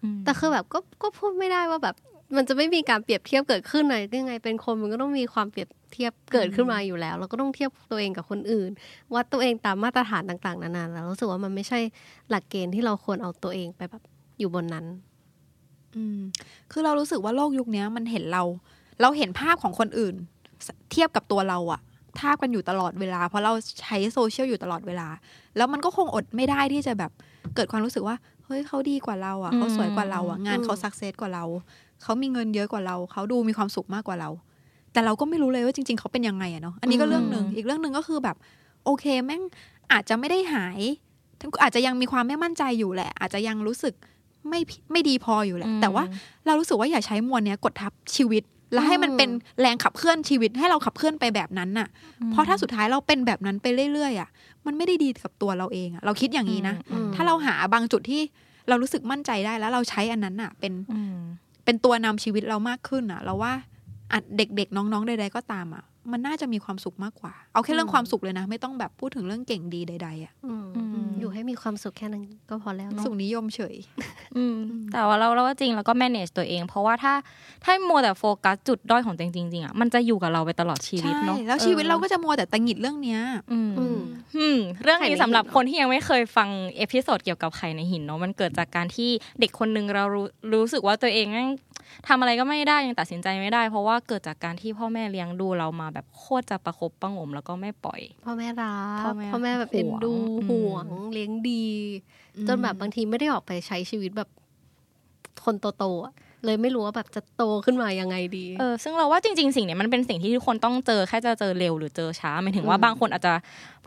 [0.02, 1.96] อืมแต่คือแบบก็ก็พูดไม่ได้ว่าแบบ
[2.36, 8.70] มันจะไม่มีการเปรียบเทียบเกิดขึ้นเลยยังไงเป็นคนมันก็ต้องมีความเปรียบเทียบเกิดขึ้นมาอยู่แล้ว เราก็ต้องเทียบตัวเองกับคนอื่น
[9.14, 11.80] วัดตัวเองตามมาตรฐานต่างๆนานาแล้วรู้สึกว่ามันไม่ใช่
[12.30, 14.02] หลักเกณฑ์ที่เราควรเอาตัวเองไปแบบ
[14.38, 14.86] อยู่บนนั้น
[15.96, 16.20] อืม
[16.72, 18.42] คือเรารู้สึกว่าโลกยุคเนี้ยมันเห็นเรา
[19.00, 20.14] เราเห็นภาพของคนอื่น
[20.92, 21.80] เทียบกับตัวเราอะ
[22.18, 25.08] ทาบกันอยู่ตลอดเวลา เพราะเราใช้โซเชียลอยู่ตลอดเวลา
[25.56, 27.12] แล้วมันก็คงอดไม่ได้ที่จะแบบ
[27.54, 31.44] เกิดความรู้สึกว่าเฮ้ยเขาดีกว่าเราอะเขาสวยกว่าเราอะงานเขาสักเซสกว่าเรา
[32.04, 34.30] เขามีเงินเยอะกว่าเรา เขาดูมีความสุขมากกว่าเรา
[34.92, 38.36] แต่เราก็ไม่รู้เลยว่าจริง ๆ เขาเป็นยังไงอะเนาะอันนี้ก็เรื่องหนึ่งอีกเรื่องหนึ่งก็คือแบบ
[38.84, 39.42] โอเคแม่ง
[39.92, 40.80] อาจจะไม่ได้หาย
[41.62, 43.94] อาจจะยังมีความไม่มั่นใจอยู่แหละ อาจจะยังรู้สึก
[44.48, 44.60] ไม่
[44.92, 46.04] ไม่ดีพออยู่แหละ แต่ว่า
[46.46, 51.88] เรารู้สึกว่าอย่าใช้มวลเนี้ยกดทับชีวิต แล้วให้มันเป็นแรงขับเคลื่อนชีวิตให้เราขับเคลื่อนไปแบบนั้นน่ะ
[52.30, 54.28] เพราะถ้าสุดท้ายเราเป็นแบบนั้นไปเรื่อยๆอะ
[54.66, 58.22] มันไม่ได้ดีกับตัวเราเองอะ เราคิดอย่างนี้นะอืมถ้าเราหาบางจุดที่
[58.68, 61.18] เรารู้สึกมั่นใจได้แล้วเราใช้อันนั้นน่ะ เป็นอืม
[61.64, 63.52] เป็นตัวนำชีวิตเรามากขึ้นอะเราว่า
[64.36, 73.76] เด็กๆน้องๆใดๆก็ตามอะ มันน่าจะมีความสุขมากกว่า เอาแค่เรื่องความสุขเลยนะ ไม่ต้องแบบพูดถึงเรื่องเก่งดีใด ๆอะอืมอืมอยู่ให้มีความสุขแค่นั้นก็พอแล้วเนอะสุขนิยมเฉย
[74.36, 74.58] อืม
[74.92, 77.14] แต่ว่าเราเราว่าจริงแล้วก็ manage ตัวเอง เพราะว่าถ้า
[77.64, 83.20] ถ้ามัวแต่โฟกัสจุดด้อยของตัวเองจริงๆอะมันจะอยู่กับเราไปตลอดชีวิตใช่เนาะแล้วชีวิตเราก็จะมัวแต่ตังหงิดเรื่องเนี้ย
[83.52, 83.98] อืมอืม
[84.36, 91.50] อืมเรื่องนี้ไข่ในหินสำหรับคนที่ยังไม่เคยฟังepisode เกี่ยวกับไข่ในหินเนาะมันเกิดจากการที่เด็กคนหนึ่งเรารู้รู้สึกว่าตัวเองแม่ง
[92.08, 100.12] ทำอะไรก็ไม่ได้ยังตัดสินใจไม่ได้ เพราะว่าเกิดจากการที่พ่อแม่เลี้ยงดูเรามาแบบโคตรจะประคบประหงมแล้วก็ไม่ปล่อย พ่อแม่รักพ่อแม่พ่อแม่แบบเอ็นดู
[100.48, 101.66] ห่วงห่วงเลี้ยงดี
[102.48, 104.28] จนแบบบางทีไม่ได้ออกไปใช้ชีวิตแบบ
[105.44, 113.32] คนโตๆอะ เลยไม่รู้ว่าแบบจะโตขึ้นมายังไงดี เออซึ่งเราว่าจริง ๆ สิ่งเนี้ยมันเป็นสิ่งที่ทุกคนต้องเจอแค่จะเจอเร็วหรือเจอช้าหมายถึงว่าอืมบางคนอาจจะ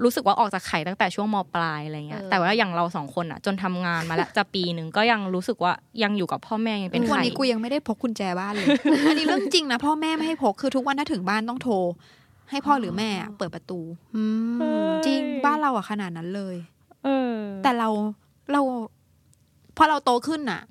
[0.04, 8.66] รู้สึกว่าออกจากไข่ตั้งแต่ช่วงมปลายอะไรเงี้ยเออแต่ว่าอย่างเราสองคนอะ จนทำงานมาแล้วจะปีหนึ่งก็ยังรู้สึกว่ายังอยู่กับพ่อแม่ยังเป็นวันไข่นี้กูยังไม่ได้พกกุญแจบ้านเลย
[9.08, 11.76] อันนี้เรื่องจริงนะพ่อแม่ไม่ให้พกคือทุกวันถ้าถึงบ้านต้องโทร
[12.52, 13.80] ให้พ่อหรือแม่เปิดประตู
[14.16, 14.24] อื
[14.56, 16.56] มเออจริงบ้านเราอะขนาดนั้นเลย
[17.04, 17.90] เออ แต่เรา
[18.52, 18.62] เรา
[19.78, 20.62] พอเราโตขึ้นน่ะ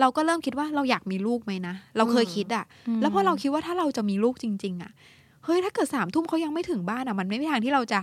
[0.00, 2.64] เราก็เริ่มคิดว่าเราอยากมีลูกไหมนะ เราเคยคิดอะ
[3.00, 4.90] แล้วพอเราคิดว่าถ้าเราจะมีลูกจริง ๆอะ
[5.44, 8.00] เฮ้ยถ้าเกิดสามทุ่มเขายังไม่ถึงบ้านอะมันไม่มีทางที่เราจะ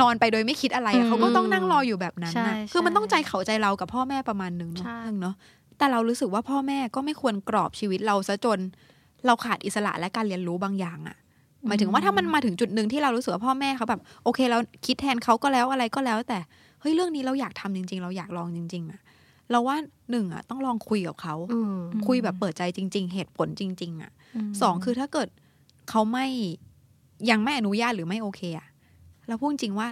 [0.00, 5.34] นอนไปโดยไม่คิดอะไรอะเขาก็ต้องนั่งรออยู่แบบนั้นใช่นะคือมันต้องใจเขาใจเรากับพ่อแม่ประมาณหนึ่งเนาะใช่เนาะ
[5.78, 8.58] แต่เรารู้สึกว่าพ่อแม่ก็ไม่ควรกรอบชีวิตเราซะจน
[9.26, 11.16] เราขาดอิสระและการเรียนรู้บางอย่างอะ
[11.66, 16.38] หมายถึงว่าถ้ามันมาถึงจุดหนึ่งที่เรารู้สึกว่าพ่อแม่เขาแบบ โอเคเราคิดแทนเขาก็แล้วอะไรก็แล้ว แต่
[16.80, 19.00] เฮ้ยเรื่องนี้เราอยากทำจริง ๆ เราอยากลองจริง ๆอะ
[19.50, 19.76] เราว่า
[20.10, 24.12] หนึ่งอะต้องลองคุยกับเขาอืมคุยแบบเปิดใจจริง ๆ เหตุผลจริง ๆอะ
[24.62, 25.28] สองคือถ้าเกิด
[25.90, 26.26] เขาไม่
[27.30, 28.68] ยังไม่อนุญาตหรือไม่โอเคอะ
[29.28, 29.88] เราพูดจริงว่า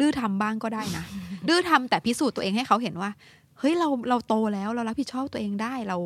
[0.00, 1.04] ดื้อทำบ้างก็ได้นะ
[1.48, 3.10] ดื้อทำแต่พิสูจน์ตัวเองให้เขาเห็นว่า
[3.58, 5.96] เฮ้ยเราเราโตแล้วเรารับผิดชอบตัวเองได้เรา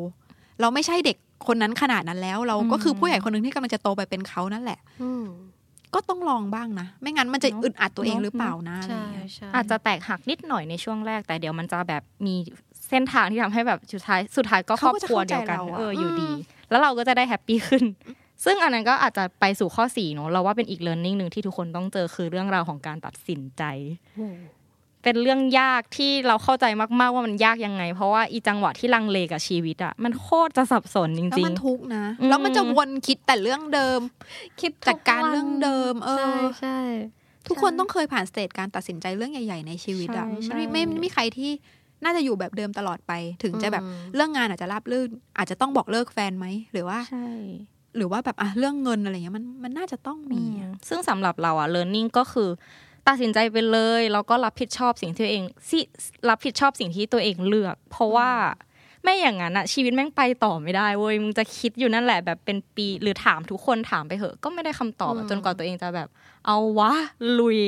[0.61, 5.25] เราไม่ใช่เด็กคนนั้นขนาดนั้นแล้ว เราก็คือผู้ใหญ่คนหนึ่งที่กำลังจะโตไปเป็นเขานั่นแหละอืม
[5.93, 12.35] ก็ต้องลองบ้างนะ ไม่งั้นมันจะเนอะอึดอัดตัวเองเนอะหรือเปล่านะอะไรใช่เงี้ยใช่อาจจะแตกหักนิดหน่อยในช่วงแรกแต่เดี๋ยวมันจะแบบมี
[12.72, 16.29] เซเส้นทางที่ทำให้แบบสุดท้ายสุดท้ายก็ครอบครัวเดียวกันเขาก็จะเข้าใจเราอะเอออยู่ดี
[16.69, 17.83] แล้วเราก็จะได้ happy ขึ้น
[18.45, 23.63] ซึ่งอันนั้นก็อาจจะไปสู่ข้อสี่เนอะเราว่าเป็นอีกเรียนรู้หนึ่งที่ทุกคนต้องเจอคือเรื่องราวของการตัดสินใจ
[25.03, 26.65] เป็นเรื่องยากที่เราเข้าใจ
[26.99, 33.99] มาก ๆ ว่ามันยากยังไง เพราะว่าอีจังหวะที่ลังเลกับชีวิตอะมันโคตรจะสับสนจริงแล้วมันทุกข์นะอืมแล้วมันจะวนคิดแต่เรื่องเดิม
[34.61, 36.77] คิดจัดการเรื่องเดิม เออใช่ใช่
[37.47, 41.51] ทุกคนต้องเคยผ่าน stage การตัดสินใจเรื่องใหญ่ ๆ ในชีวิตอะใช่ใช่ไม่ไม่ไม่ไม่มีใครที่
[42.03, 43.11] น่าจะอยู่แบบเดิมตลอดไป
[43.43, 47.27] ถึงจะแบบอืมเรื่องงานอาจจะราบรื่น อาจจะต้องบอกเลิกแฟนไหมหรือว่าๆใช่
[47.97, 52.49] หรือว่าแบบอะเรื่องเงินอะไรเงี้ยมันมันน่าจะต้องมีอะซึ่งสำหรับเราอะ learning ก็คือ
[53.07, 55.79] ตัดสินใจไปเลยแล้วก็รับผิดชอบสิ่งที่ตัวเองสิ
[56.29, 58.29] รับผิดชอบสิ่งที่ตัวเองเลือก เพราะว่า
[59.03, 66.09] ไม่อย่างนั้นอะชีวิตแม่งไปต่อไม่ได้เว้ยมึงจะคิดอยู่นั่นแหละแบบเป็นปีหรือถามทุกคนถามไปเหอะ ก็ไม่ได้คำตอบอะอืมจนกว่าตัวเองจะแบบ
[66.45, 66.91] เอาวะ
[67.39, 67.59] ลุย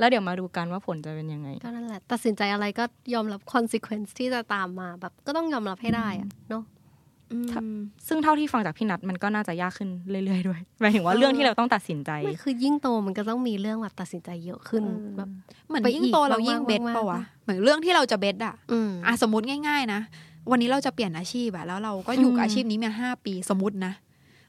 [0.00, 2.84] แล้วเดี๋ยวมาดูกันว่าผลจะเป็นยังไง ก็นั่นแหละ ตัดสินใจอะไรก็
[3.14, 6.64] ยอมรับ consequence ที่จะตามมาแบบก็ต้องยอมรับให้ได้อะเนาะ
[7.32, 7.38] อื
[7.74, 15.28] มซึ่งเท่าที่ฟังจากพี่นัทมันก็น่าจะยากขึ้นเรื่อยๆด้วยหมายถึงว่าเรื่องที่เราต้องตัดสินใจไม่คือยิ่งโตมันก็ต้องมีเรื่องแบบตัดสินใจเยอะขึ้นเออแบบ
[15.66, 20.00] เหมือนไปยิ่งอีกโตเรามากๆยิ่งเบสมากๆเปล่าวะเหมือนเรื่องที่เราจะเบสอะอืมอะสมมติง่าย ๆ นะ
[20.50, 23.92] วันนี้เราจะเปลี่ยนอาชีพอะแล้วเราก็อยู่กับอืมอาชีพนี้มาห้าปีสมมตินะ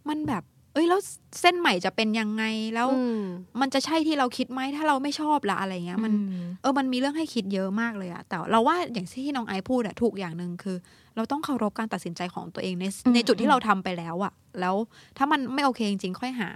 [0.10, 1.00] มันแบบ เอ้ยแล้ว
[1.42, 3.22] เส้นใหม่จะเป็นยังไงแล้วอืม
[3.62, 10.78] มันจะใช่ที่เราคิดไหมถ้าเราไม่ชอบละอะไรเงี้ย มันอืเออมันมีเรื่องให้คิดเยอะมากเลยอะแต่เราว่าอย่างที่น้องไอซ์พูดอะถูกอย่างหนึ่งคือ
[11.16, 14.76] เราต้องเคารพการตัดสินใจของตัวเองในในจุดที่เราทำไปแล้วอะแล้ว
[15.18, 16.50] ถ้ามันไม่โอเคจริงๆค่อยหา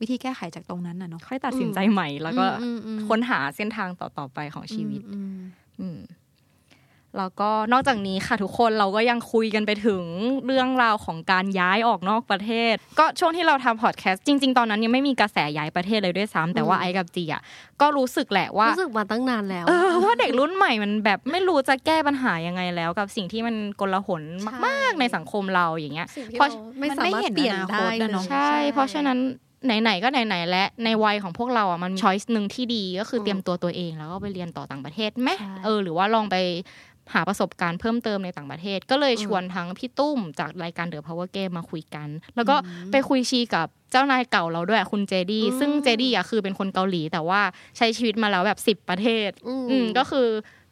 [0.00, 5.38] วิธีแก้ไขจากตรงนั้นน่ะเนาะค่อยตัดสินใจใหม่ แล้วก็อืมอืมอืมค้นหาเส้นทางต่อๆไปของชีวิต อืม
[5.80, 5.98] อืม
[7.18, 10.04] แล้วก็นอกจากนี้ค่ะทุกคนเราก็ยังคุยกันไปถึง
[10.46, 17.42] เรื่องราวของการย้ายออกนอกประเทศ ก็ช่วงที่เราทำพอดแคสต์จริง ๆ ตอนนั้นยังไม่มีกระแสย้ายประเทศเลยด้วยซ้ำแต่ว่าไอ้กับจีอะ
[17.80, 24.22] ก็รู้สึกแหละว่ารู้สึกมาตั้งนานแล้วเออว่าเด็กรุ่นใหม่มันแบบไม่รู้จะแก้ปัญหายังไงแล้ว กับสิ่งที่มันกลาหน
[24.66, 29.18] มาก ๆในสังคมเราอย่างเงี้ยสิ่งที่เพราะเราไม่มันสาไม่มารถเห็นเปลี่ยนอนาคได้ตอะเนอะเลยใช่ เพราะฉะนั้น
[29.66, 36.36] ไหนๆก็ไหนๆและในวัยของพวกเราอะมันมีช้อยส์หนึ่งที่ดีก็คือเตรียมตัวตัวเองแล้วก็ไปเรียนต่อต่างประเทศไหมใช่เออหรือว่าลองไป
[37.12, 42.56] หาประสบการณ์เพิ่มเติมในต่างประเทศ ก็เลยอืมชวนทั้งพี่ตุ้มจากรายการ The Power Game มาคุยกัน แล้วก็
[42.92, 47.40] ไปคุยชีกับเจ้านายเก่าเราด้วยคุณเจดี้ซึ่งเจดี้อะคือเป็นคนเกาหลี แต่ว่า
[47.76, 49.30] ใช้ชีวิตมาแล้วแบบสิบ10 ประเทศ
[49.70, 50.28] อืมก็คือ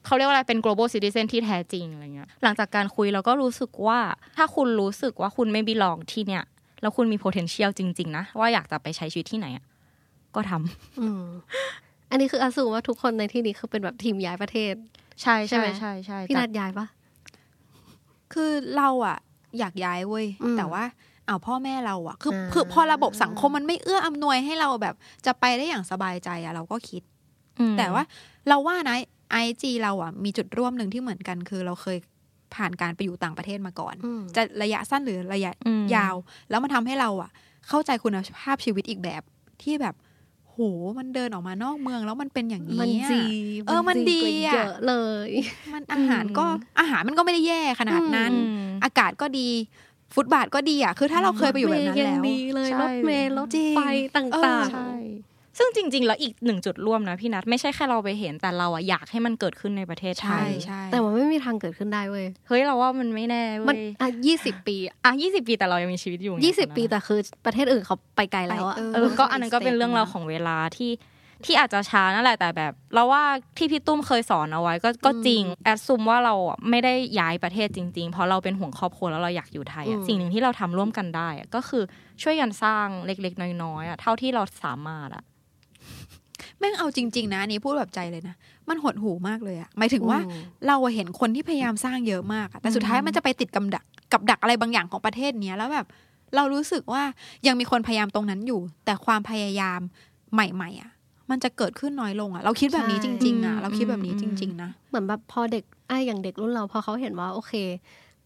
[0.06, 3.98] เขาเรียกว่าอะไรเป็น global citizen ที่แท้จริงอะไรเงี้ยหลังจากการคุยเราก็รู้สึกว่า
[4.36, 6.44] ถ้าคุณรู้สึกว่าคุณไม่ belong ที่เนี่ย
[6.82, 9.64] แล้วคุณมี potential จริง ๆ นะ ว่าอยากจะไปใช้ชีวิตที่ไหนอะ
[10.34, 11.24] ก็ทำอืม
[12.10, 14.74] อันนี้คืออาสูว่าทุกคนในที่นี้คือเป็นแบบทีมย้ายประเทศ
[15.22, 16.86] ใช่ใช่ไหมใช่ใช่พี่แต่นัดย้ายปะ
[18.32, 19.18] คือเราอะ
[19.58, 20.84] อยากย้ายเว้ยอืมแต่ว่า
[21.26, 24.94] เอาพ่อแม่เราอะคืออ่าคือพอระบบสังคมมันไม่เอื้ออำนวยให้เราแบบ
[25.26, 27.02] จะไปได้อย่างสบายใจอะเราก็คิด
[27.60, 28.02] อืมแต่ว่า
[28.48, 28.96] เราว่านะ
[29.30, 31.98] ไอจีเราอะมีจุดร่วมหนึ่งที่เหมือนกัน คือเราเคย
[32.54, 36.16] ผ่านการไปอยู่ต่างประเทศมาก่อนอืมจะระยะสั้นหรือระยะอืมยาว
[36.50, 37.30] แล้วมันทำให้เราอะ
[37.68, 39.22] เข้าใจคุณภาพชีวิตอีกแบบ
[39.62, 40.11] ที่แบบโห
[40.98, 43.26] มันเดินออกมานอกเมืองแล้วมันเป็นอย่างนี้มันอะดี
[43.66, 44.94] เออมันดีกว่าอะเยอะเล
[45.28, 45.30] ย
[45.74, 46.46] มันอาหารก็
[46.80, 49.48] อาหารมันก็ไม่ได้แย่ขนาดนั้นอืมอากาศก็ดี
[50.14, 53.80] ฟุตบาทก็ดีอะคือถ้าเราเคยไปอยู่แบบนั้นรถเมแล้วยังดีเลยใช่รถเมล์รถจริงไฟ
[54.16, 54.90] ตเออ่างใช่
[55.58, 70.92] ซึ่งจริง ๆ แล้วอีกหนึ่งจุดร่วมนะพี่นัทไม่ใช่แค่เราไปเห็นแต่เราอะอยากให้มันเกิดขึ้นในประเทศไทใช่ยใช่ๆแต่ว่าไม่มีทางเกิดขึ้นได้เว้ยเฮ้ยเราว่ามันไม่แน่มันเว้ยอะยี่สิบปีอะยี่สิบปีแต่เรายังมีชีวิตอยู่ไงยี่สิบตอนนั้นปีแต่คือประเทศอื่นเขาไปไกลแล้วอะเออก็อันนั้นก็เป็นเรื่องราวของเวลาที่
[71.46, 73.22] ที่อาจจะช้านั่นแหละแต่แบบ เราว่า
[73.56, 81.82] ที่พี่ตุ้มเคยสอนเอาไว้ก็ก็จริงแอดซุมว่าเราอะไม่ได้ย้ายประเทศจริง ๆ เพราะเราเป็นห่วงครอบครัวแล้วเราอยากอยู่ไทยอะอืมสิ่งหนึ่งที่เราทำร่วมกันได้อะก็คือ
[82.22, 85.22] ช่วยกันสร้างเล็กๆ น้อยๆอะเท่าที่เราสามารถอะ
[86.62, 88.34] แม่งเอาจริง ๆ นะอันนี้พูดแบบใจเลยนะ
[88.68, 95.86] มันหดหูมากเลยอะหมายถึงว่าอืมเราอะเห็นคนที่พยายามสร้างเยอะมากอะแต่สุดท้ายมันจะไปติดกับดักกับดักอะไรบางอย่างของประเทศเนี้ยแล้วแบบ
[96.36, 97.02] เรารู้สึกว่า
[97.46, 99.80] ยังมีคนพยายามตรงนั้นอยู่ แต่ความพยายาม
[100.32, 100.90] ใหม่ ๆอะ
[101.30, 107.52] มันจะเกิดขึ้นน้อยลงอะ เราคิดแบบนี้จริง ๆอะ เราคิดแบบนี้จริง ๆ นะ เหมือนแบบพอเด็กไอ้อย่างเด็กรุ่นเราพอเขาเห็นว่า โอเค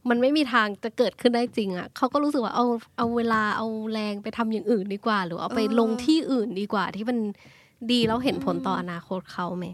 [0.09, 7.19] มันไม่มีทางจะเกิดขึ้นได้จริงอะเขาก็รู้สึกว่าเอาเอาเวลาเอาแรงไปทำอย่างอื่นดีกว่า หรือเอาไปเออลงที่อื่นดีกว่าที่มัน
[7.91, 9.67] ดีแล้วเห็นผลต่ออนาคตเขาไหม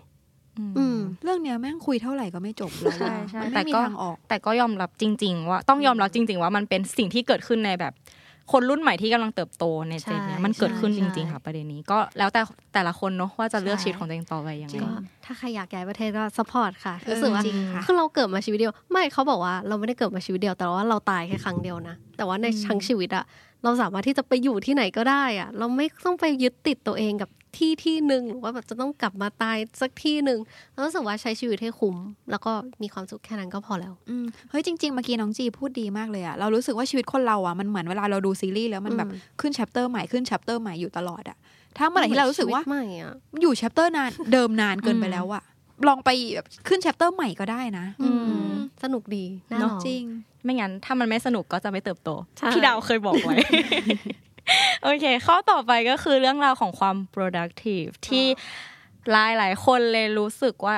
[0.78, 7.92] อืมเรื่องเนี้ยแม่งคุยเท่าไหร่ก็ไม่จบแล้วใช่ใช่มันแต่ไม่มีก็ทางออกแต่ก็ยอมรับจริง ๆ ว่าต้องยอมรับจริง ๆ ว่ามันเป็นสิ่งที่เกิดขึ้นในแบบ
[8.52, 12.40] คนรุ่นใหม่ที่กำลังเติบโตในเจนเนี้ยใช่มันเกิดขึ้นใช่จริง ๆ ค่ะประเด็นนี้ก็แล้วแต่
[12.74, 14.88] แต่ละคนเนาะว่าจะเลือกใช่ชีวิตของตัวเองต่อไปยังไงก็
[15.24, 23.24] ถ้าใครอยากย้ายประเทศก็สปอร์ตค่ะเออรู้สึกว่าจริงค่ะคือเราเกิดมาชีวิตเดียว ไม่เขาบอกว่าเราไม่ได้เกิดมาชีวิตเดียวแต่ว่าเราตายแค่ครั้งเดียวนะแต่ว่าในทั้งชีวิตอะ
[23.64, 30.40] เราสามารถที่จะไปอยู่ที่ไหนก็ได้อะเราไม่ต้องไปยึดติดตัวเองกับ ที่ที่หนึ่งหรือว่าแบบจะต้องกลับมาตายสักที่หนึ่ง
[30.72, 31.96] แล้วรู้สึกว่าใช้ชีวิตให้คุ้ม
[32.30, 41.36] แล้วก็มีความสุขแค่นั้นก็พอแล้วอืมเฮ้ยจริงๆเมื่อกี้น้องจีพูดดีมากเลยอะเรารู้สึกว่าชีวิตคนเราอะมันเหมือนเวลาเราดูซีรีส์แล้วมันแบบอืมขึ้น chapter ใหม่ขึ้น chapter ใหม่อยู่ตลอดอะ
[41.78, 45.42] ถ้าเมื่อไหร่ที่เรารู้สึกว่าชีวิตแม่งอะอยู่ chapter นานเดิมนานเกินไปแล้วอะ
[45.88, 48.10] ลองไปแบบขึ้น chapter ใหม่ก็ได้นะอื
[48.50, 50.04] มสนุกดีน่าลองเนอะจริง
[50.44, 53.34] ไม่งั้นถ้ามันไม่สนุกก็จะไม่เติบโตใช่พี่ดาวเคยบอกไว้
[54.82, 58.24] โอเค ข้อต่อไปก็คือเรื่องราวของความ productive ที่
[59.12, 60.76] หลายหลายๆคนเลยรู้สึกว่า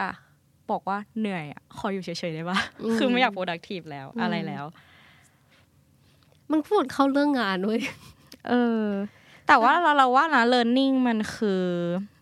[0.70, 2.58] บอกว่าเหนื่อยอะขออยู่เฉยๆได้ปะ
[2.96, 4.64] คือไม่อยาก productive แล้วอะไรแล้ว
[6.50, 7.78] มันพูดเข้าเรื่องงานด้วย
[8.48, 8.84] เออ
[9.46, 11.64] แต่ว่าเราเราว่านะ learning มันคือ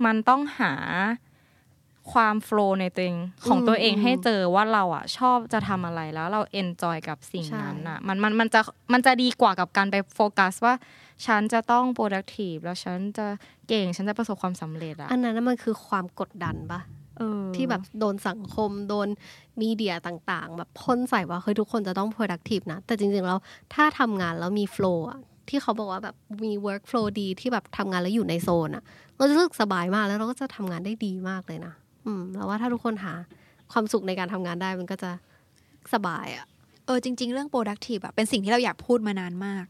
[0.05, 0.73] มันต้องหา
[2.13, 8.61] ความ flow ในตัวเองของตัวเองอืมให้เจอว่าเราอะ ชอบจะทำอะไรแล้วเรา enjoy กับสิ่งใช่นั้นอะ มันมันมันจะ
[8.93, 10.75] มันจะดีกว่ากับการไปโฟกัสว่า
[11.27, 13.27] ฉันจะต้อง productive แล้วฉันจะ
[13.69, 16.81] เก่งฉันจะประสบความสำเร็จอะอันนั้นนะมันคือความกดดันปะ
[17.19, 19.09] เออที่แบบโดนสังคมโดน
[19.61, 23.39] มีเดียต่าง ๆ แบบพ่นใส่ว่าเฮ้ยทุกคนจะต้อง productive นะ แต่จริงๆแล้ว
[23.75, 28.85] ถ้าทำงานแล้วมี flow อะที่เขาบอกว่าแบบมี work flow ดีที่แบบทำงานแล้วอยู่ในโซนอะ
[29.17, 31.75] เราจะรู้สึกสบายมากแล้วเราก็จะทำงานได้ดีมากเลยนะ
[32.07, 33.13] อืมแล้วว่าถ้าทุกคนหา
[33.73, 35.11] ความสุขในการทำงานได้มันก็จะ
[35.95, 36.47] สบายอะ
[36.87, 39.65] เออจริง ๆ เรื่อง productive อะเป็นสิ่งที่เราอยากพูดมานานมาก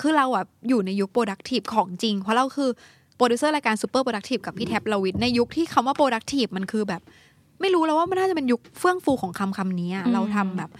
[0.00, 2.70] คือเราอะอยู่ในยุค productive ของจริง เพราะเราคือ
[3.16, 7.02] โปรดิวเซอร์รายการ super productive กับพี่แท็บลาวิทในยุคที่คำว่า productive มันคือแบบ
[7.60, 10.70] ไม่รู้แล้วว่ามันน่าจะเป็นยุคเฟื่องฟูของคำคำนี้อะเราทำแบบ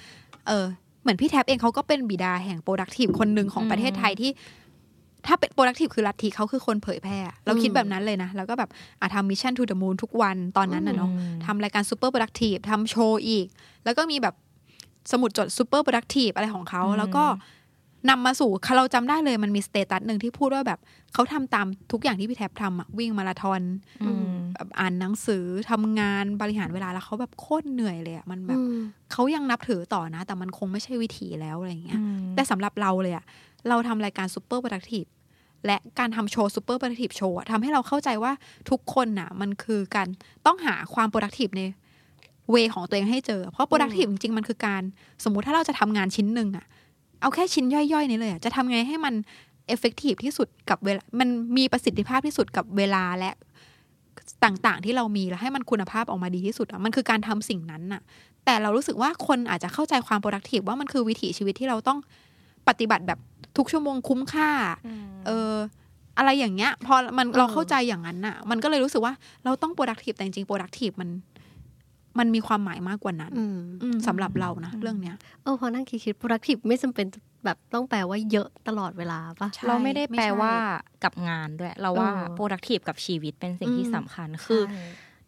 [0.47, 0.67] เออ
[1.03, 4.31] เหมือนพี่แท็บเองเขาก็เป็นบิดาแห่ง productive คนหนึ่งของประเทศไทยที่
[5.27, 11.11] ถ้าเป็น productive คือลัทธิเขาคือคนเผยแพร่อะเราคิดแบบนั้นเลยนะ แล้วก็แบบอะทำ mission to the moon ทุกวันตอนนั้นนะเนาะ
[11.47, 13.47] ทำรายการ Super Productive ทำโชว์อีก
[13.85, 14.35] แล้วก็มีแบบ
[15.13, 17.25] สมุดจด Super Productive อะไรของเขาอืมแล้วก็
[18.11, 20.79] นำมาสู่เราจำได้เลยมันมีสเตตัสหนึ่งที่พูดว่าแบบ
[21.15, 23.63] เขาทำตามทุกอย่างที่พี่แท็บทำอะวิ่งมาราธอน
[24.03, 28.77] อืมแบบอ่านหนังสือทำงานบริหารเวลาแล้วเขาแบบโคตรเหนื่อยเลยอะมันแบบอืม
[29.13, 33.25] เขายังนับถือต่อนะ แต่มันคงไม่ใช่วิธีแล้วอะไรอย่างเงี้ยอืมแต่สำหรับเราเลยอะ
[33.69, 35.09] เราทำรายการ Super Productive
[35.67, 38.33] และการทำโชว์ Super Productive Show อะทำให้เราเข้าใจว่า
[38.71, 40.09] ทุกคนน่ะ มันคือการ
[40.47, 41.63] ต้องหาความ productive ใน
[42.51, 44.83] เวของตัวเองให้เจอ เพราะ productive จริงๆ มันคือการ
[45.25, 46.67] สมมุติถ้าเราจะทำงานชิ้นหนึ่งอะ
[47.21, 49.15] เอาแค่ชิ้นย่อยๆนี้เลยอะจะทำไงให้มัน
[49.75, 53.31] effective ที่สุดกับเวลา มันมีประสิทธิภาพที่สุดกับเวลาและ
[54.45, 58.03] ต่างๆที่เรามีแล้วให้มันคุณภาพออกมาดีที่สุดอะมันคือการทำสิ่งนั้นน่ะ
[58.45, 61.99] แต่เรารู้สึกว่าคนอาจจะเข้าใจความ productive ว่ามันคือวิถีชีวิตที่เราต้อง
[62.69, 63.19] ปฏิบัติแบบ
[63.57, 64.51] ทุกชั่วโมงคุ้มค่า
[65.27, 65.53] เออ
[66.19, 71.09] อะไรอย่างเงี้ย พอมันเออเราเข้าใจอย่างนั้นน่ะ มันก็เลยรู้สึกว่าเราต้อง productive แต่จริงๆ productive มัน
[72.19, 77.07] มันมีความหมายมากกว่านั้นอืมอืมสำหรับเรานะเรื่องเนี้ยเออพอนั่งคิดคิด productive ไม่จำเป็น
[77.45, 80.55] แบบต้องแปลว่าเยอะตลอดเวลาปะใช่เราไม่ได้แปลไม่ใช่ว่า
[81.05, 84.81] กับงานด้วย เราว่าเออ productive กับชีวิตเป็นสิ่งที่อืมสำคัญคือใช่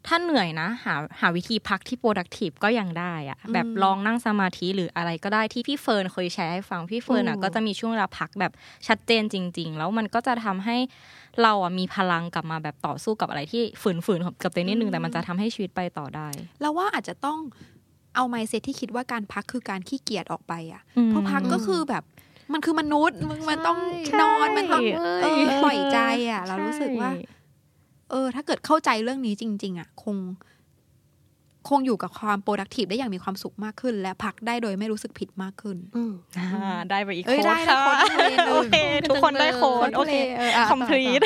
[0.07, 8.53] ถ้าเหนื่อยนะ หาหาวิธีพักที่ productive ก็ยังได้อะอืมแบบลองนั่งสมาธิหรืออะไรก็ได้ที่พี่เฟิร์นเคยแชร์ให้ฟังพี่เฟิร์นอะอืมก็จะมีช่วงเวลาพักแบบ
[8.87, 10.77] ชัดเจนจริง ๆ แล้วมันก็จะทำให้
[11.43, 16.29] เราอะมีพลังกลับมาแบบต่อสู้กับอะไรที่ฝืนๆกับตัวเองนิดนึงแต่มันจะทำให้ชีวิตไปต่อได้
[16.61, 17.39] เราว่าอาจจะต้อง
[18.15, 22.05] เอา mindset ที่คิดว่าการพักคือการขี้เกียจออกไปอะเพราะพักก็คือแบบ
[22.53, 25.99] มันคือมนุษย์มึงมันต้องใช่นอนมันต้องใช่เออปล่อยใจ
[26.31, 27.11] อะ เรารู้สึกว่า
[28.11, 30.17] เออ ถ้าเกิดเข้าใจเรื่องนี้จริง ๆอะ คง
[31.69, 38.75] คงอยู่กับความ productive ได้อย่างมีความสุขมากขึ้น และพักได้โดยไม่รู้สึกผิดมากขึ้นอืมอ่าได้ไปอีกเอ้ย quote ได้ได้ค่ะโค้ดเลยโอเค
[39.09, 41.23] ทุกคนได้ quote quote โอเคเลยเอออะต่อ complete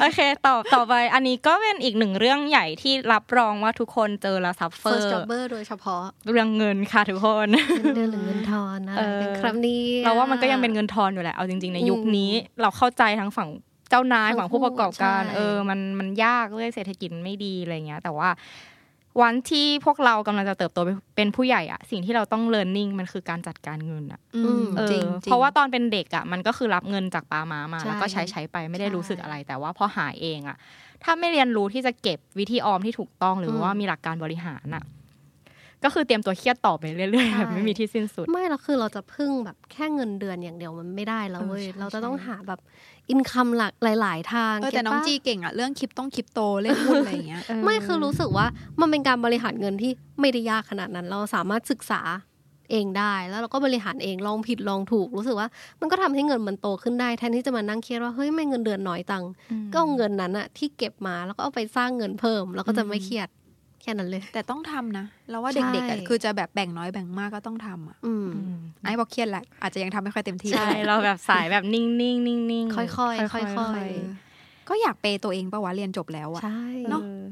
[0.00, 7.48] โอเค ต่อต่อไปอันนี้ก็เป็นอีกหนึ่งเรื่องใหญ่ที่รับรองว่าทุกคนเจอแล้วซัฟเฟอ first ร์ jobber โดยเฉพาะ เรื่องเงินค่ะทุกคน
[7.82, 13.50] เงินเดือนหรือเงินทอนอะไรเออกันครับนี่เราว่ามันก็ยังเป็นเงินทอนอยู่แหละเอาจริง ๆ ในยุคนี้อืมเราเข้าใจทั้งฝั่ง
[13.90, 18.28] เจ้านายทั้งฝั่งผู้ประกอบการคู่ใช่เออ มันมันยากเรื่องเศรษฐกิจมันไม่ดีอะไรเงี้ย แต่ว่า
[19.22, 30.56] วันที่พวกเรากำลังจะเติบโตเป็นเป็นผู้ใหญ่อะสิ่งที่เราต้อง learning มันคือการจัดการเงินอะอืมเออจริงๆเพราะว่าตอนเป็นเด็กอะมันก็คือรับเงินจากป้ามามาใช่แล้วก็ใช้ใช้ไปไม่ได้ใช่รู้สึกอะไร แต่ว่าพอหาเองอะ
[31.04, 34.84] ถ้าไม่เรียนรู้ที่จะเก็บวิธีออมที่ถูกต้องหรือว่าอืมมีหลักการบริหารอะ
[35.84, 42.60] ก็คือเตรียมตัวเครียดต่อไปเรื่อยๆใช่แบบไม่มีที่สิ้นสุด ไม่เราคือเราจะพึ่งแบบแค่เงินเดือนอย่างเดียวมันไม่ได้แล้วเว้ยเออใช่เราจะต้องใช่หาแบบ
[43.10, 48.46] อินคัมหลักหลาย ๆ ทางเออแต่เก็ตน้องปะจีเก่งอะเรื่องคริปต้องคริปโตเล่นหุ้นอะไรอย่างเงี้ยไม่คือรู้สึกว่า
[48.80, 52.00] มันเป็นการบริหารเงินที่ไม่ได้ยากขนาดนั้น เราสามารถศึกษา
[52.70, 55.48] เองได้ แล้วเราก็บริหารเองลองผิดลองถูก รู้สึกว่า
[55.80, 59.24] มันก็ทำให้เงินมันโตขึ้นได้แทนที่จะมานั่งเครียดว่าเฮ้ยไม่เงินเดือนน้อยตัง
[59.72, 63.28] ก็เอาเงินนั้นอะที่เก็บมาแล้วก็เอาไปสร้างเงินเพิ่ม แล้วก็จะไม่เครียด
[63.84, 68.28] แค่นั้นเลย แต่ต้องทำนะเราว่าใช่เด็กๆอะคือจะแบบแบ่งน้อยแบ่งมากก็ต้องทำอะอืม
[68.82, 77.22] ไอ้บอกเครียดแหละอาจจะยังทำไม่ค่อยเต็มที่ใช่เราแบบสายแบบนิ่งๆนิ่งๆค่อยๆค่อยๆๆก็อยากเปย์ตัวเองปะวะเรียนจบแล้วอะใช่เนอะออ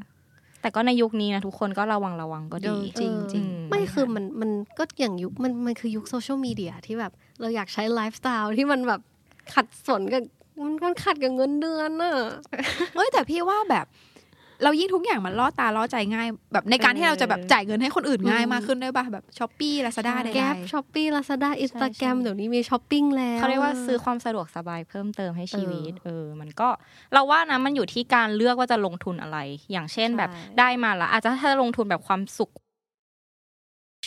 [0.61, 9.01] แต่ก็ในยุคนี้นะทุกคนก็ระวังระวังก็เอดีอจริงจริงอืมไม่คือมันมันก็อย่างยุคมันมันคือยุคโซเชียลมีเดียที่แบบเราอยากใช้ไลฟ์สไตล์ที่มันแบบ
[9.55, 10.23] ขัดสนกับ
[10.63, 12.15] มันมันขัดกับเงินเดือนน่ะ
[12.95, 13.87] เอ้ยแต่พี่ว่าแบบ
[14.65, 26.69] เรายิ่งทุกอย่างมันล่อตาล่อใจง่าย แบบในการที่เราจะแบบจ่ายเงินให้คนอื่นง่ายมากขึ้นด้วยป่ะแบบ Shopee Lazada ใดแก๊ป Shopee Lazada Instagram เดี๋ยวนี้มีช้อปปิ้งแล้วเขาเรียกว่าซื้อความสะดวกสบายเพิ่มเติมให้ชีวิต เออ มันก็
[27.13, 29.39] เราว่านะมันอยู่ที่การเลือกว่าจะลงทุนอะไร
[29.73, 32.51] อย่างเช่นแบบได้มาละอาจจะถ้าลงทุนแบบความสุข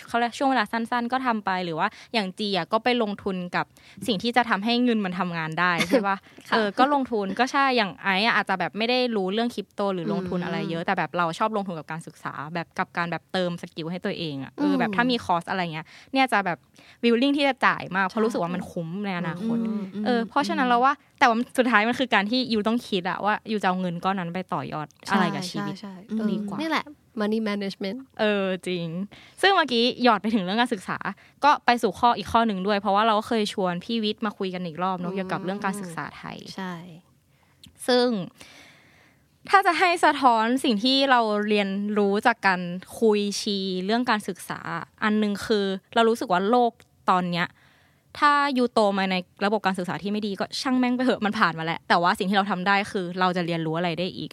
[0.07, 3.65] เขาเรียกช่วงเวลาสั้น ๆ ก็ทำไปหรือว่าอย่างจีอะก็ไปลงทุนกับ
[4.07, 6.17] สิ่งที่จะทำให้เงินมันทำงานได้ใช่ปะ
[6.53, 16.57] เออก็ลงทุนก็ใช่อย่างไอ้อะอาจจะแบบไม่ได้รู้เรื่องคริปโตหรือลงทุนอะไรเยอะแต่แบบเราชอบลงทุนกับการศึกษา แบบกับการแบบเติม skill ให้ตัวเองอะเออแบบถ้ามีคอร์สอะไรเงี้ยเนี่ยจะแบบ
[17.03, 19.57] วิลลิ่งที่จะจ่ายมากเพราะรู้สึกว่ามันคุ้มในอนาคต
[20.05, 26.85] เออเพราะฉะนั้นเราว่าแต่ว่าสุดท้ายมันคือการที่ยูต้องคิดอะว่ายูจะเอาเงินก้อนนั้นไปต่อยอดอะไรกับชีวิตใช่อืมใช่ดีกว่านี่แหละ
[27.21, 28.87] money management เออจริง
[29.41, 30.97] ซึ่งเมื่อกี้หยอดไปถึงเรื่องการศึกษา
[31.43, 36.73] ก็ไปสู่ข้ออีกข้อหนึ่งด้วย เพราะว่าเราก็เคยชวนพี่วิทย์มาคุยกันอีกรอบเนอะเกี่ยวกับเรื่องการศึกษาไทย ใช่
[37.87, 38.07] ซึ่ง
[39.49, 42.61] ถ้าจะให้สะท้อนสิ่งที่เราเรียนรู้จากการ
[42.99, 44.59] คุยชีเรื่องการศึกษา
[45.03, 46.71] อันหนึ่งคือเรารู้สึกว่าโลก
[47.09, 47.47] ตอนเนี้ย
[48.19, 54.31] ถ้ายูโตมาในระบบการศึกษาที่ไม่ดีก็ช่างแม่งไปเถอะมันผ่านมาแล้ว แต่ว่าสิ่งที่เราทำได้คือเราจะเรียนรู้อะไรได้อีก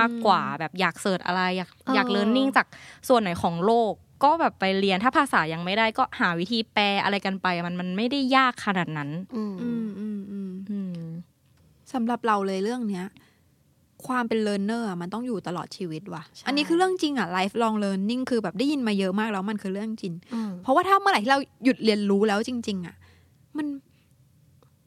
[0.00, 2.66] มากกว่าแบบอยากเสิร์ชอะไร อยากอยากเรียนรู้จาก
[3.08, 3.92] ส่วนไหนของโลก
[4.24, 10.92] ก็แบบไปเรียนถ้าภาษายังไม่ได้ก็หาวิธีแปลอะไรกันไป มันมันไม่ได้ยากขนาดนั้น อืมอืมอืมอืมอืม
[11.92, 13.06] สำหรับเราเลยเรื่องเนี้ย
[14.06, 22.96] ความเป็น learner อะมันต้องอยู่ตลอดชีวิตว่ะ อันนี้คือเรื่องจริงอะ life long learning คือแบบได้ยินมาเยอะมากแล้วมันคือเรื่องจริงอืมเพราะว่าถ้าเมื่อไหร่ที่เราหยุดเรียนรู้แล้วจริง ๆ อะ
[23.56, 23.66] มัน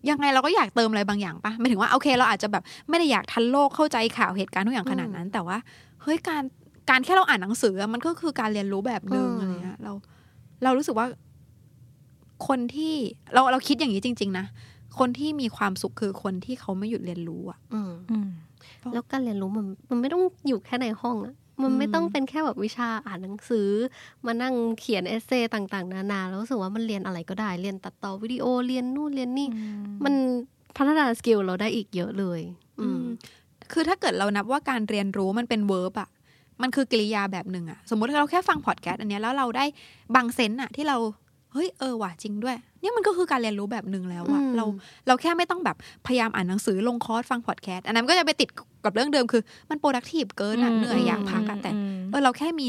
[0.10, 5.58] ยังไงเราก็อยากเติมอะไรบางอย่างปะหมายถึงว่าโอเค เราอาจจะแบบไม่ได้อยากทันโลกเข้าใจข่าวเหตุการณ์ทุกอย่างขนาดนั้น แต่ว่า
[6.02, 6.44] เฮ้ยการ
[6.90, 9.94] การแค่เราอ่านหนังสืออะมันก็คือการเรียนรู้แบบหนึ่งอะไรเงี้ยเรา
[10.64, 11.08] เรารู้สึกว่า
[12.48, 12.94] คนที่
[13.34, 14.46] เราเราคิดอย่างนี้จริง ๆ นะ
[15.00, 18.30] คนที่มีความสุขคือคนที่เขาไม่หยุดเรียนรู้อะ อืมอืม
[18.94, 23.70] แล้วการเรียนรู้มันมันไม่ต้องอยู่แค่ในห้องอะ มันไม่อืมต้องเป็นแค่แบบวิชาอ่านหนังสือ
[24.26, 29.48] มานั่งเขียน essay ต่างๆ นานาแล้วรู้สึกว่ามันเรียนอะไรก็ได้ เรียนตัดต่อวิดีโอเรียนนู่นเรียนนี่
[30.06, 30.16] มัน
[30.78, 32.40] พัฒนา skill เราได้อีกเยอะเลย
[32.80, 33.02] อืม
[33.72, 36.10] คือถ้าเกิดเรานับว่าการเรียนรู้มันเป็น verb อะ
[36.62, 39.66] มันคือกริยาแบบหนึ่งอะสมมติเราแค่ฟังพอดแคสต์อันเนี้ยแล้วเราได้
[40.16, 40.98] บาง sense อะที่เรา
[41.54, 42.56] เฮ้ยเออว่ะจริงด้วย
[42.86, 44.66] เนี่ยมันก็คือการเรียนรู้แบบหนึ่งแล้วอะอืมเรา
[45.08, 45.78] เราแค่ไม่ต้องแบบ
[46.08, 48.50] พยายามอ่านหนังสือลงคอร์สฟังพอดแคสต์อันนั้นก็จะไปติด
[48.86, 51.72] กับเรื่องเดิมคือ มัน productive เกินอะเหนื่อยอยากพักอะแต่
[52.12, 52.68] เออเราแค่มี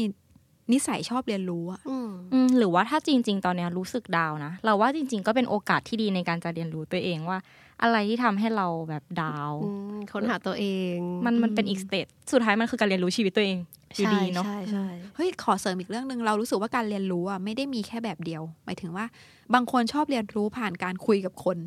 [0.73, 7.37] นิสัยชอบเรียนรู้อะอืมอืมหรือว่าถ้าจริง ๆ ตอนเนี้ยรู้สึก down นะ เราว่าจริง ๆ ก็เป็นโอกาสที่ดีในการจะเรียนรู้ตัวเองว่า
[7.81, 10.95] อะไรที่ทำให้เราแบบ down อืมค้นหาตัวเอง
[11.25, 13.57] มันมันเป็นอีก stage สุดท้ายมันคือการเรียนรู้ชีวิตตัวเอง
[13.95, 19.05] อยู่ใช่ดีเนาะใช่ใช่เฮ้ยขอเสริมอีกเรื่องหนึ่งเรารู้สึกว่าการเรียนรู้อะไม่ได้มีแค่แบบเดียว หมายถึงว่า
[19.53, 21.57] บางคนชอบเรียนรู้ผ่านการคุยกับคน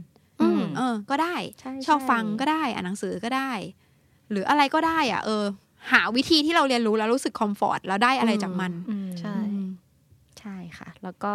[0.43, 3.51] อืมเออ ก็ได้ใช่ชอบใช่ฟังก็ได้ อ่านหนังสือก็ได้
[4.31, 5.45] หรืออะไรก็ได้ อะ เออ
[5.93, 9.69] หาวิธีที่เราเรียนรู้แล้วรู้สึก comfort แล้วได้อะไรจากมันอืมใช่อืม
[10.39, 11.33] ใช่ค่ะ แล้วก็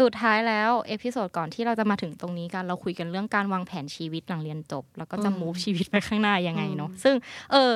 [0.00, 7.14] สุดท้ายแล้ว episode ก่อนที่เราจะมาถึงตรงนี้กันเราคุยกันเรื่องการวางแผนชีวิตหลังเรียนจบ แล้วก็จะอืม move ชีวิตไปข้างหน้ายังไงเนาะอืมซึ่ง
[7.52, 7.72] เออ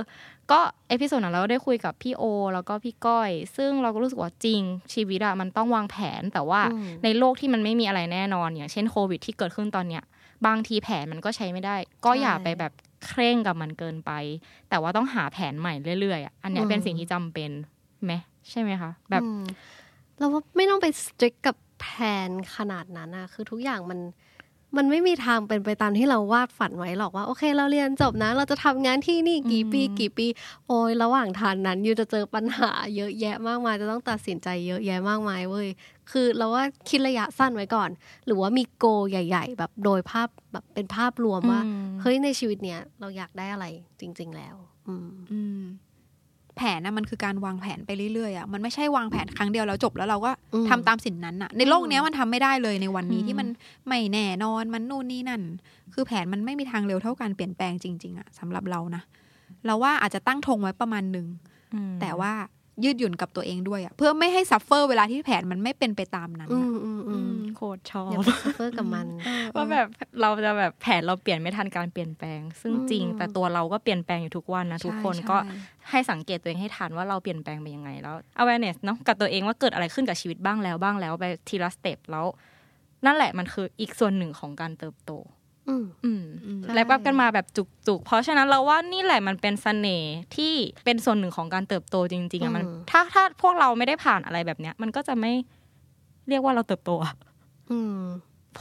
[0.53, 2.23] ก็ episode นั้นเราได้คุยกับพี่โอ
[2.55, 10.03] แล้วก็พี่ก้อย ซึ่งเราก็รู้สึกว่าจริงชีวิตอะมันต้องวางแผนแต่ว่าอืมในโลกที่มันไม่มีอะไรแน่นอน อย่างเช่นโควิดที่เกิดขึ้นตอนเนี้ย
[10.47, 12.73] บางทีแผนมันก็ใช้ไม่ได้ ก็อย่าไปแบบ
[13.07, 14.11] เคร่งกับมันเกินไป
[14.69, 17.51] แต่ว่าต้องหาแผนใหม่เรื่อยๆอะอันเนี้ยเป็นสิ่งที่จำเป็น
[18.05, 18.13] ไหม
[18.51, 19.43] ใช่ไหมคะ แบบอืม
[20.19, 21.87] เราว่าไม่ต้องไป strict กับแผ
[22.29, 23.99] นขนาดนั้นนะคือทุกอย่างมัน
[24.77, 30.27] มันไม่มีทางเป็นไปตามที่เราวาดฝันไว้หรอกว่า โอเค เราเรียนจบนะ เราจะทำงานที่นี่กี่ปีกี่ปี
[30.67, 35.69] โอ้ยระหว่างทางนั้นยูจะเจอปัญหาเยอะแยะมากมาย จะต้องตัดสินใจเยอะแยะมากมายเว้ย
[36.11, 37.91] คือเราว่าคิดระยะสั้นไว้ก่อน
[38.27, 43.67] หรือว่ามีโกใหญ่ ๆ แบบโดยภาพแบบเป็นภาพรวมว่าอืมเฮ้ยในชีวิตเนี้ยเราอยากได้อะไร
[44.01, 44.57] จริง ๆ แล้ว
[44.89, 45.63] อืมอืม
[46.57, 53.49] แผนนะมันคือการวางแผนไปเรื่อยๆอะมันไม่ใช่วางแผนครั้งเดียวแล้วจบแล้วเราก็อืมทำตามสิ่งนั้นอะ ในโลกเนี้ยมันทำไม่ได้เลยในวันนี้อืมที่มัน
[53.89, 55.43] ไม่แน่นอนมันนู่นนี่นั่น
[55.95, 59.03] คือแผนมันไม่มีทางเร็วเท่าการเปลี่ยนแปลงจริง ๆอะสำหรับเรานะ
[59.67, 61.27] เราว่าอาจจะตั้งธงไว้ประมาณหนึ่ง
[61.75, 62.33] อืมแต่ว่า
[62.85, 69.07] ยืดหยุ่นกับตัวเองด้วยอะเพื่อไม่ให้ suffer เวลาที่แผนมันไม่เป็นไปตามนั้นอือะมอืมอืมโคตรชออย่าบไปซัฟเฟอร์กับมัน
[69.57, 69.87] ว่าแบบ
[70.21, 75.37] เราจะแบบแผนเราเปลี่ยนไม่ทันการเปลี่ยนแปลง ซึ่งจริงอืมแต่ตัวเราก็เปลี่ยนแปลงอยู่ทุกวันนะใช่ทุกคนใช่ก็
[75.91, 82.27] ให้สังเกตตัวเองให้ทันว่าเราเปลี่ยนแปลงไปยังไงแล้ว awareness เนาะกับตัวเองว่าเกิดอะไรขึ้นกับชีวิตบ้างแล้วบ้างแล้วไปทีละสเต็ปแล้ว
[83.07, 85.36] นั่นแหละมันคืออีกส่วนหนึ่งของการเติบโตอืมอืมอืม
[86.75, 90.53] แลกแบบกันมาแบบจุกๆ เพราะฉะนั้นเราว่านี่แหละมันเป็นเสน่ห์ที่
[90.85, 95.33] เป็นส่วนหนึ่งของการเติบโตจริงๆอะมันอืมถ้าถ้าพวกเราไม่ได้ผ่านอะไรแบบเนี้ย มันก็จะไม่
[96.29, 97.15] เรียกว่าเราเติบโตอะ
[97.71, 98.01] อืม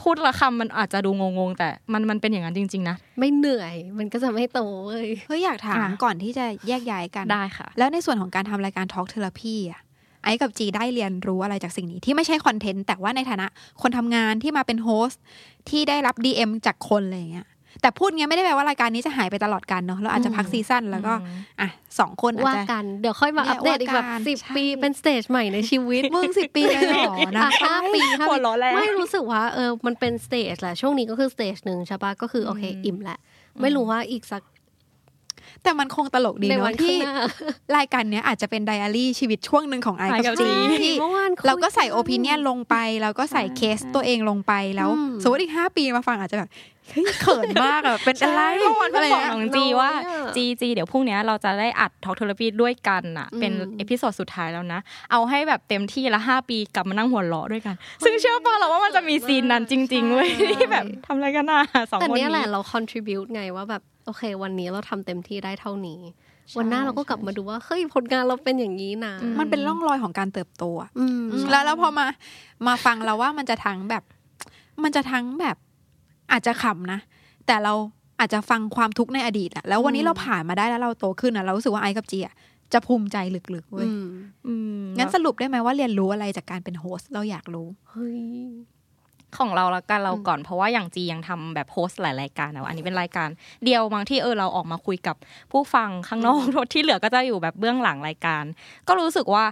[0.00, 9.80] พูดละคำมันอาจจะดูงงๆ แต่มันมันเป็นอย่างนั้นจริง ๆ นะ ไม่เหนื่อยมันก็จะไม่โตเว้ยเฮ้ยอยากถามอะก่อนที่จะแยกย้ายกันได้ค่ะ แล้วในส่วนของการทำรายการ Talk Therapy อะ
[10.26, 13.46] ไอ้กับจีได้เรียนรู้อะไรจากสิ่งนี้ที่ไม่ใช่คอนเทนต์แต่ว่าในฐานะ
[13.82, 15.22] คนทำงานที่มาเป็นโฮสต์
[15.68, 17.48] ที่ได้รับ DM จากคนอะไรอย่างเงี้ย
[17.82, 21.68] แต่พูดเงี้ยไม่ได้แปลว่ารายการนี้จะหายไปตลอดกันเนาะเราอาจจะพักซีซั่นแล้วก็อืมอะ
[21.98, 33.18] สองคนอาจว่าจะกัน เดี๋ยวค่อยมาเนี่อัยปเดตอีกแบบว่ากันสิบใช่ปีเป็นสเตจใหม่ในชีวิตมึงสิบปีเลยเหรอนะอะห้าปีห้าหัวปีเราะแล้วไม่รู้สึกว่าเออมันเป็นสเตจแหละช่วงนี้ก็คือสเตจหนึ่งใช่ปะก็คือโอเคอืมอิ่มแหละ
[33.60, 34.42] ไม่รู้ว่าอีกสัก
[35.62, 37.16] แต่มันคงตลกดีในเนาะวันข้าที่งหน้า
[37.76, 40.50] รายการเนี้ยอาจจะเป็นไดอารี่ชีวิตช่วงหนึ่งของไอไอกักับบจีจี
[40.82, 46.50] ที่เมื่อวานคุยเราก็ใส่นโอปิเนียนลงไป แล้วก็ใส่เคสตัวเองลงไปแล้วอืมสมมติอีกห้าปีมาฟังอาจจะแบบ
[46.90, 54.80] เฮ้ยเขินมากอะเป็นอะไรเมื่อวานเพิ่งบอกะไรน้องเงี้ยจีว่าน้อยอะจีจีเดี๋ยวพรุ่งเนี้ยเราจะได้อัดทอ l k เทอร์พีด้วยกันน่ะอืมเป็นเอพิโซดสุดท้ายแล้วนะ
[55.10, 66.00] เอาให้แบบเต็มที่ละห้าปีกลับมานั่งหัวเราะด้วยกัน ซึ่งเชื่อป่ะเราว่ามันจะมีซีนนั้นจริงๆเว้ยใช่ที่แบบทำอะไรกันน่ะสองแต่คนเนี้ยแหนี้ละเรา contribute ไงว่าแบบ โอเค วันนี้เราทำเต็มที่ได้เท่านี้
[66.48, 72.06] ใช่วันหน้าเราก็กลับใช่มาดูว่าเฮ้ยผลงานเราเป็นอย่างนี้นะอืมันเป็นร่องรอยของการเติบโตอะอืมแล้วแล้วพอมา
[72.66, 74.02] มาฟังเราว่ามันจะทั้งแบบ
[74.82, 75.56] มันจะทั้งแบบ
[76.32, 76.98] อาจจะขำนะ
[77.46, 77.72] แต่เรา
[78.20, 82.34] อาจจะฟังความทุกข์ในอดีตอะแล้ววันนี้เราผ่านมาได้แล้วเราโตขึ้นอะเรารู้สึกว่าไอซ์กับจีอะ
[82.72, 83.16] จะภูมิใจ
[83.54, 84.06] ลึกๆเว้ยอืม
[84.46, 88.20] อืมงั้นสรุปได้ไหมว่าเรียนรู้อะไรจากการเป็นโฮสต์เราอยากรู้เฮ้ย
[89.38, 93.28] ของเราละกันเราก่อนเพราะว่าอย่างจียังทำแบบ host หลายรายการนะอันนี้เป็นรายการ
[93.64, 95.16] เดียวบางที่เออเราออกมาคุยกับ
[95.52, 96.40] ผู้ฟังข้างนอก
[96.72, 98.44] ที่เหลือก็จะอยู่แบบเบื้องหลังรายการ
[98.88, 99.44] ก็รู้สึกว่า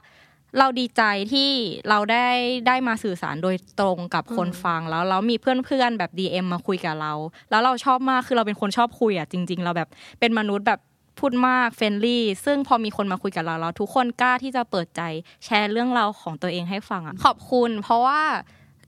[0.58, 1.50] เราดีใจที่
[1.88, 2.26] เราได้
[2.66, 7.12] ได้มาสื่อสารโดยตรงกับคนฟังแล้วแล้วมีเพื่อนๆแบบ DM มาคุยกับเรา
[7.50, 9.88] แล้วเราชอบมากคือเราเป็นคนชอบคุยอะจริง ๆ เราแบบ
[10.20, 10.80] เป็นมนุษย์แบบ
[11.20, 15.02] พูดมาก friendly ซึ่งพอมีคนมาคุยกับเราแล้วทุกคนกล้าที่จะเปิดใจ
[15.44, 18.20] แชร์เรื่องราวของตัวเองให้ฟังอะขอบคุณ เพราะว่า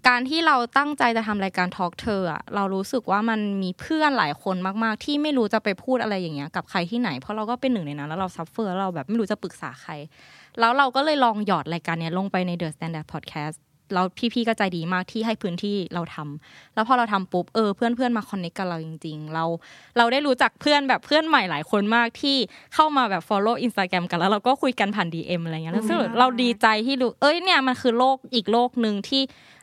[0.08, 9.92] การที่เราตั้งใจจะทำรายการ Talk Therapy อะเรารู้สึกว่ามันมีเพื่อนหลายคนมาก ๆ ที่ไม่รู้จะไปพูดอะไรอย่างเงี้ยกับใครที่ไหน เพราะเราก็เป็นหนึ่งในนั้นแล้วเรา suffer เราแบบไม่รู้จะปรึกษาใคร
[10.60, 13.56] แล้วเราก็เลยลองหยอดรายการเนี้ยลงไปใน The Standard Podcast
[13.94, 19.44] แล้วพี่ๆก็ใจดีมากที่ให้พื้นที่เราทำแล้วพอเราทำปุ๊บเออเพื่อนๆมา connect กับเราจริง ๆ เรา
[19.96, 22.36] เราได้รู้จักเพื่อนแบบเพื่อนใหม่หลายคนมากที่
[22.74, 29.22] เข้ามาแบบ follow Instagram กันแล้วเราก็คุยกันผ่าน DM อะไรเงี้ยแล้วซึ่งเราดีใจที่รู้เอ้ยเนี่ยมันคือโลกอีกโลกหนึ่งที่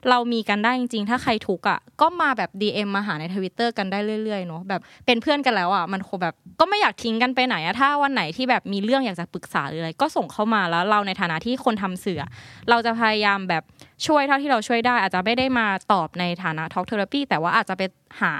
[0.09, 12.23] เรามีกันได้จริงๆ ถ้าใครทุกอะก็มาแบบ DM มาหาในทวิตเตอร์กันได้เรื่อยๆเนาะแบบเป็นเพื่อนกันแล้วอะมันคงแบบก็ไม่อยากทิ้งกันไปไหนอะถ้าวันไหนที่แบบมีเรื่องอยากจะปรึกษาหรืออะไรก็ส่งเข้ามาแล้วเราในฐานะที่คนทำสื่อ
[12.69, 13.63] เราจะพยายามแบบ
[14.07, 17.83] ช่วยเท่าที่เราช่วยได้ อาจจะไม่ได้มาตอบในฐานะ Talk Therapy แต่ว่าอาจจะไป
[18.21, 18.33] หา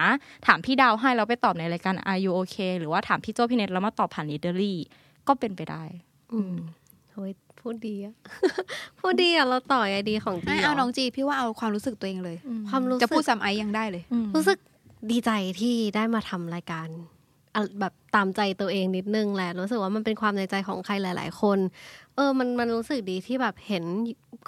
[0.45, 4.77] ถามพี่ดาวให้แล้วไปตอบในรายการ Are you okay หรือว่าถามพี่โจพี่เน็ตแล้วมาตอบผ่าน l ิ t เ r รี่
[5.27, 5.83] ก็เป็นไปได้
[6.33, 6.55] อืม
[7.13, 7.31] โอ้ย
[7.63, 8.13] พูดดีอะ
[8.99, 12.37] พูดดีอะเราต่อไอดีของจีไม่หรเอาน้องจีพี่ว่าเอาความรู้สึกตัวเองเลย
[12.69, 14.03] ความรู้จะพูสึดกซ้ำไอซ์ยังได้เลย
[14.35, 14.57] รู้สึก
[15.11, 17.07] ดีใจที่ได้มาทำรายการอะ
[17.79, 21.59] แบบตามใจตัวเองนิดนึงแหละรู้สึกว่ามันเป็นความในใจของใครหลาย ๆ คน
[22.15, 23.83] เออมันมันรู้สึกดีที่แบบเห็น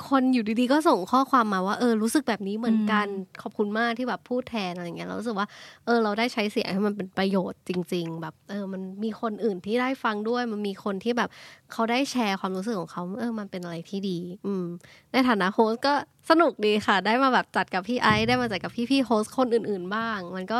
[0.09, 3.07] คนอยู่ดีๆก็ส่งข้อความมาว่าเออรู้สึกแบบนี้เหมือนกัน
[3.41, 5.47] ขอบคุณมากที่แบบพูดแทนอะไรเงี้ยเรารู้สึกว่า
[5.85, 11.29] เออเราได้ใช้เสียงให้มันเป็นประโยชน์จริง ๆ แบบเออมันมีคนอื่นที่ได้ฟังด้วย มันมีคนที่แบบ
[11.71, 14.65] เขาได้แชร์ความรู้สึกของเขาเออมันเป็นอะไรที่ดี อืม
[15.11, 15.93] ในฐานะโฮสต์ก็
[16.29, 20.59] สนุกดีค่ะ ได้มาแบบจัดกับพี่ไอซ์ได้มาจัดกับพี่ๆโฮสต์คนอื่น ๆ บ้าง มันก็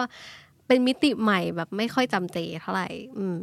[0.68, 2.88] เป็นมิติใหม่แบบไม่ค่อยจำเจเท่าไหร่
[3.18, 3.38] อืม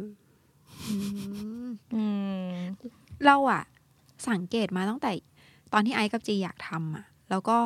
[1.95, 2.03] อื
[2.47, 2.57] ม
[3.25, 3.63] เราอะ
[4.29, 5.11] สังเกตมาตั้งแต่
[5.73, 7.57] ตอนที่ไอซ์กับจีอยากทำอะแล้วก็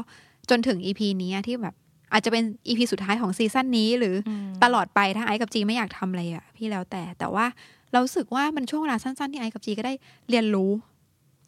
[0.50, 1.76] จนถึง EP นี้อะที่แบบ
[2.14, 7.46] อาจจะเป็น EP สุดท้ายของ season นี้ หรืออมตลอดไปถ้าไอซ์กับจีไม่อยากทำอะไรอะพี่แล้วแต่ แต่ว่า
[7.92, 9.94] เรารู้สึกว่ามันช่วงเวลาสั้นๆที่ไอซ์กับจีก็ได้
[10.30, 10.72] เรียนรู้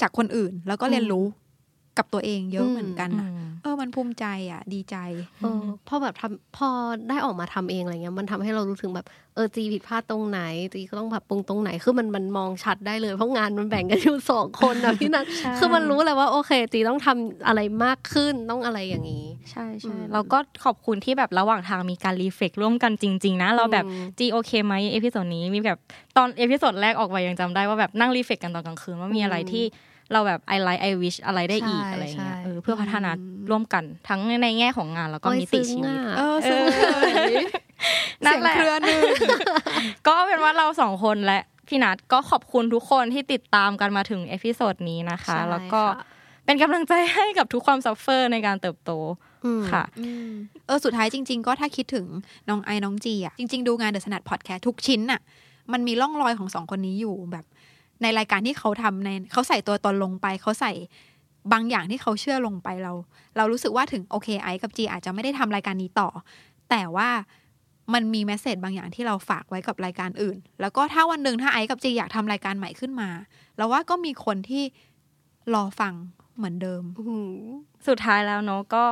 [0.01, 1.25] จากคนอื่น แล้วก็เรียนรู้
[1.99, 3.27] กับตัวเองเยอะอืมเหมือนกันอะ
[3.63, 4.97] เออมันภูมิใจอะดีใจ
[5.41, 6.67] เออพอแบบทำพอ
[7.09, 10.39] ได้ออกมาทำเองอะไรเงี้ยมันทำให้เรารู้ถึงแบบเออจีผิดพลาดตรงไหน
[10.73, 25.79] จีก็ต้องปรับปรุงตรงไหนคือมันมันมองชัดได้เลยเพราะงานมันแบ่งกันอยู่สองคนนะพี่นัทใช่คือมันรู้เลยว่าโอเคจีต้องทำอะไรมากขึ้นต้องอะไรอย่างนี้ ใช่อืใช่มเราก็ขอบคุณที่แบบระหว่างทางมีการรีเฟกร่วมกันจริง ๆ นะ เราแบบอืมจีโอเคไหมเอพิโซดนี้มีแบบ
[26.17, 29.65] ตอนเอพิโซดแรกออกไปยังจำได้ว่าแบบนั่งรีเฟกกันตอนกลางคืนว่ามีอะไรที่
[30.13, 33.11] เราแบบ I like I wish อะไรได้อีกใช่อะไรอย่างเงี้ยใช่เออเพื่อพัฒนา
[33.49, 36.61] ร่วมกันทั้งในแง่ของงานแล้วก็โอ้ยมิติซึ้งชีวิตอะเออซึ่ง
[38.25, 39.01] นั่เสีนยงแหละเครือหนึ่ง
[40.07, 46.05] ก็เป็นว่าเราสองคนและพี่นัทก็ขอบคุณทุกคนที่ติดตามกันมาถึง episode นี้นะคะใช่แล้วก็ค่ะ
[46.45, 48.91] เป็นกำลังใจให้กับทุกความ suffer ในการเติบโต
[49.45, 49.83] อืมค่ะ
[50.67, 52.05] เออสุดท้ายจริง ๆ ก็ถ้าคิดถึง
[52.49, 55.21] น้องไอน้องจีอะจริง ๆ ดูงาน THE STANDARD Podcast ทุกชิ้นอะ
[55.71, 57.45] มันมีร่องรอยของสองคนนี้อยู่แบบ
[58.01, 60.71] ในรายการที่เขาทำในเขาใส่ตัวตนลงไป เขาใส่
[61.53, 62.93] บางอย่างที่เขาเชื่อลงไปเรา
[63.37, 66.09] เรารู้สึกว่าถึงโอเคไอกับจีอาจจะไม่ได้ทำรายการนี้ต่อ
[66.69, 67.09] แต่ว่า
[67.93, 73.09] มันมีแมสเซจบางอย่างที่เราฝากไว้กับรายการอื่น แล้วก็ถ้าวันหนึ่งถ้าไอกับจีอยากทำรายการใหม่ขึ้นมา
[73.57, 74.63] เราว่าก็มีคนที่
[75.53, 75.93] รอฟัง
[76.39, 77.31] เหมือนเดิมอื้อหือ
[77.87, 78.83] สุดท้ายแล้วเนาะก็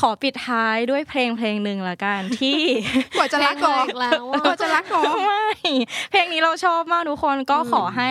[0.00, 2.60] ขอปิดท้ายด้วยเพลงเพลงหนึ่งละกันที่
[3.18, 5.42] กว่าจะรักก่อเพลงมาอีกแล้วอะกว่าจะรักก่อไม่
[6.10, 8.10] เพลงนี้เราชอบมากทุกคนก็ขอให้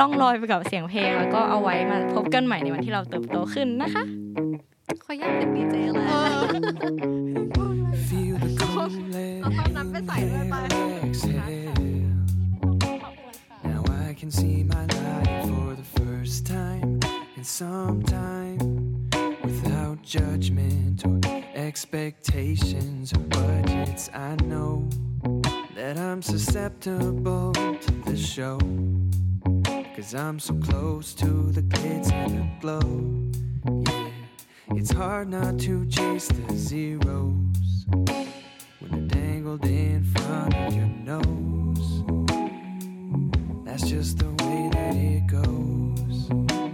[0.00, 4.04] ล่องลอยไปกับเสียงเพลงแล้วก็เอาไว้มาพบกันใหม่ในวันที่เราเติบโตขึ้นนะคะ
[5.02, 6.38] เขาอยากเป็นดีเจแล้ว
[8.08, 8.90] Feel the cool
[9.44, 10.68] I'll have that beside her, bye.
[11.08, 11.74] exhale.
[13.64, 16.95] Now I can see my life for the first time
[17.46, 18.58] some time
[19.44, 21.20] without judgment or
[21.54, 24.10] expectations or budgets.
[24.12, 24.88] I know
[25.76, 28.58] that I'm susceptible to the show.
[29.94, 33.30] Cause I'm so close to the glitz and the glow.
[33.88, 37.86] Yeah, it's hard not to chase the zeros
[38.80, 42.02] when they're dangled in front of your nose.
[43.64, 46.65] That's just the way that it goes.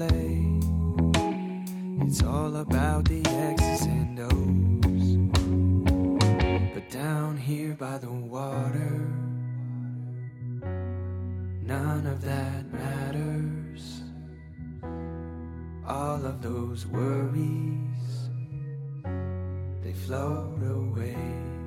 [0.00, 0.58] Play,
[2.06, 5.08] it's all about the X's and O's.
[6.72, 8.96] But down here by the water,
[11.62, 14.00] none of that matters.
[15.86, 18.30] All of those worries
[19.82, 21.59] they float away.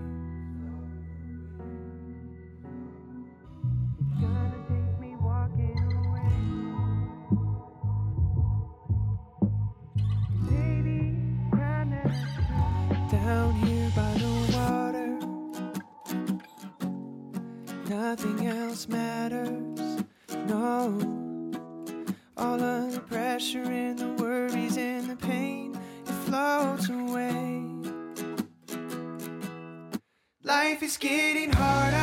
[30.84, 32.03] Life is getting harder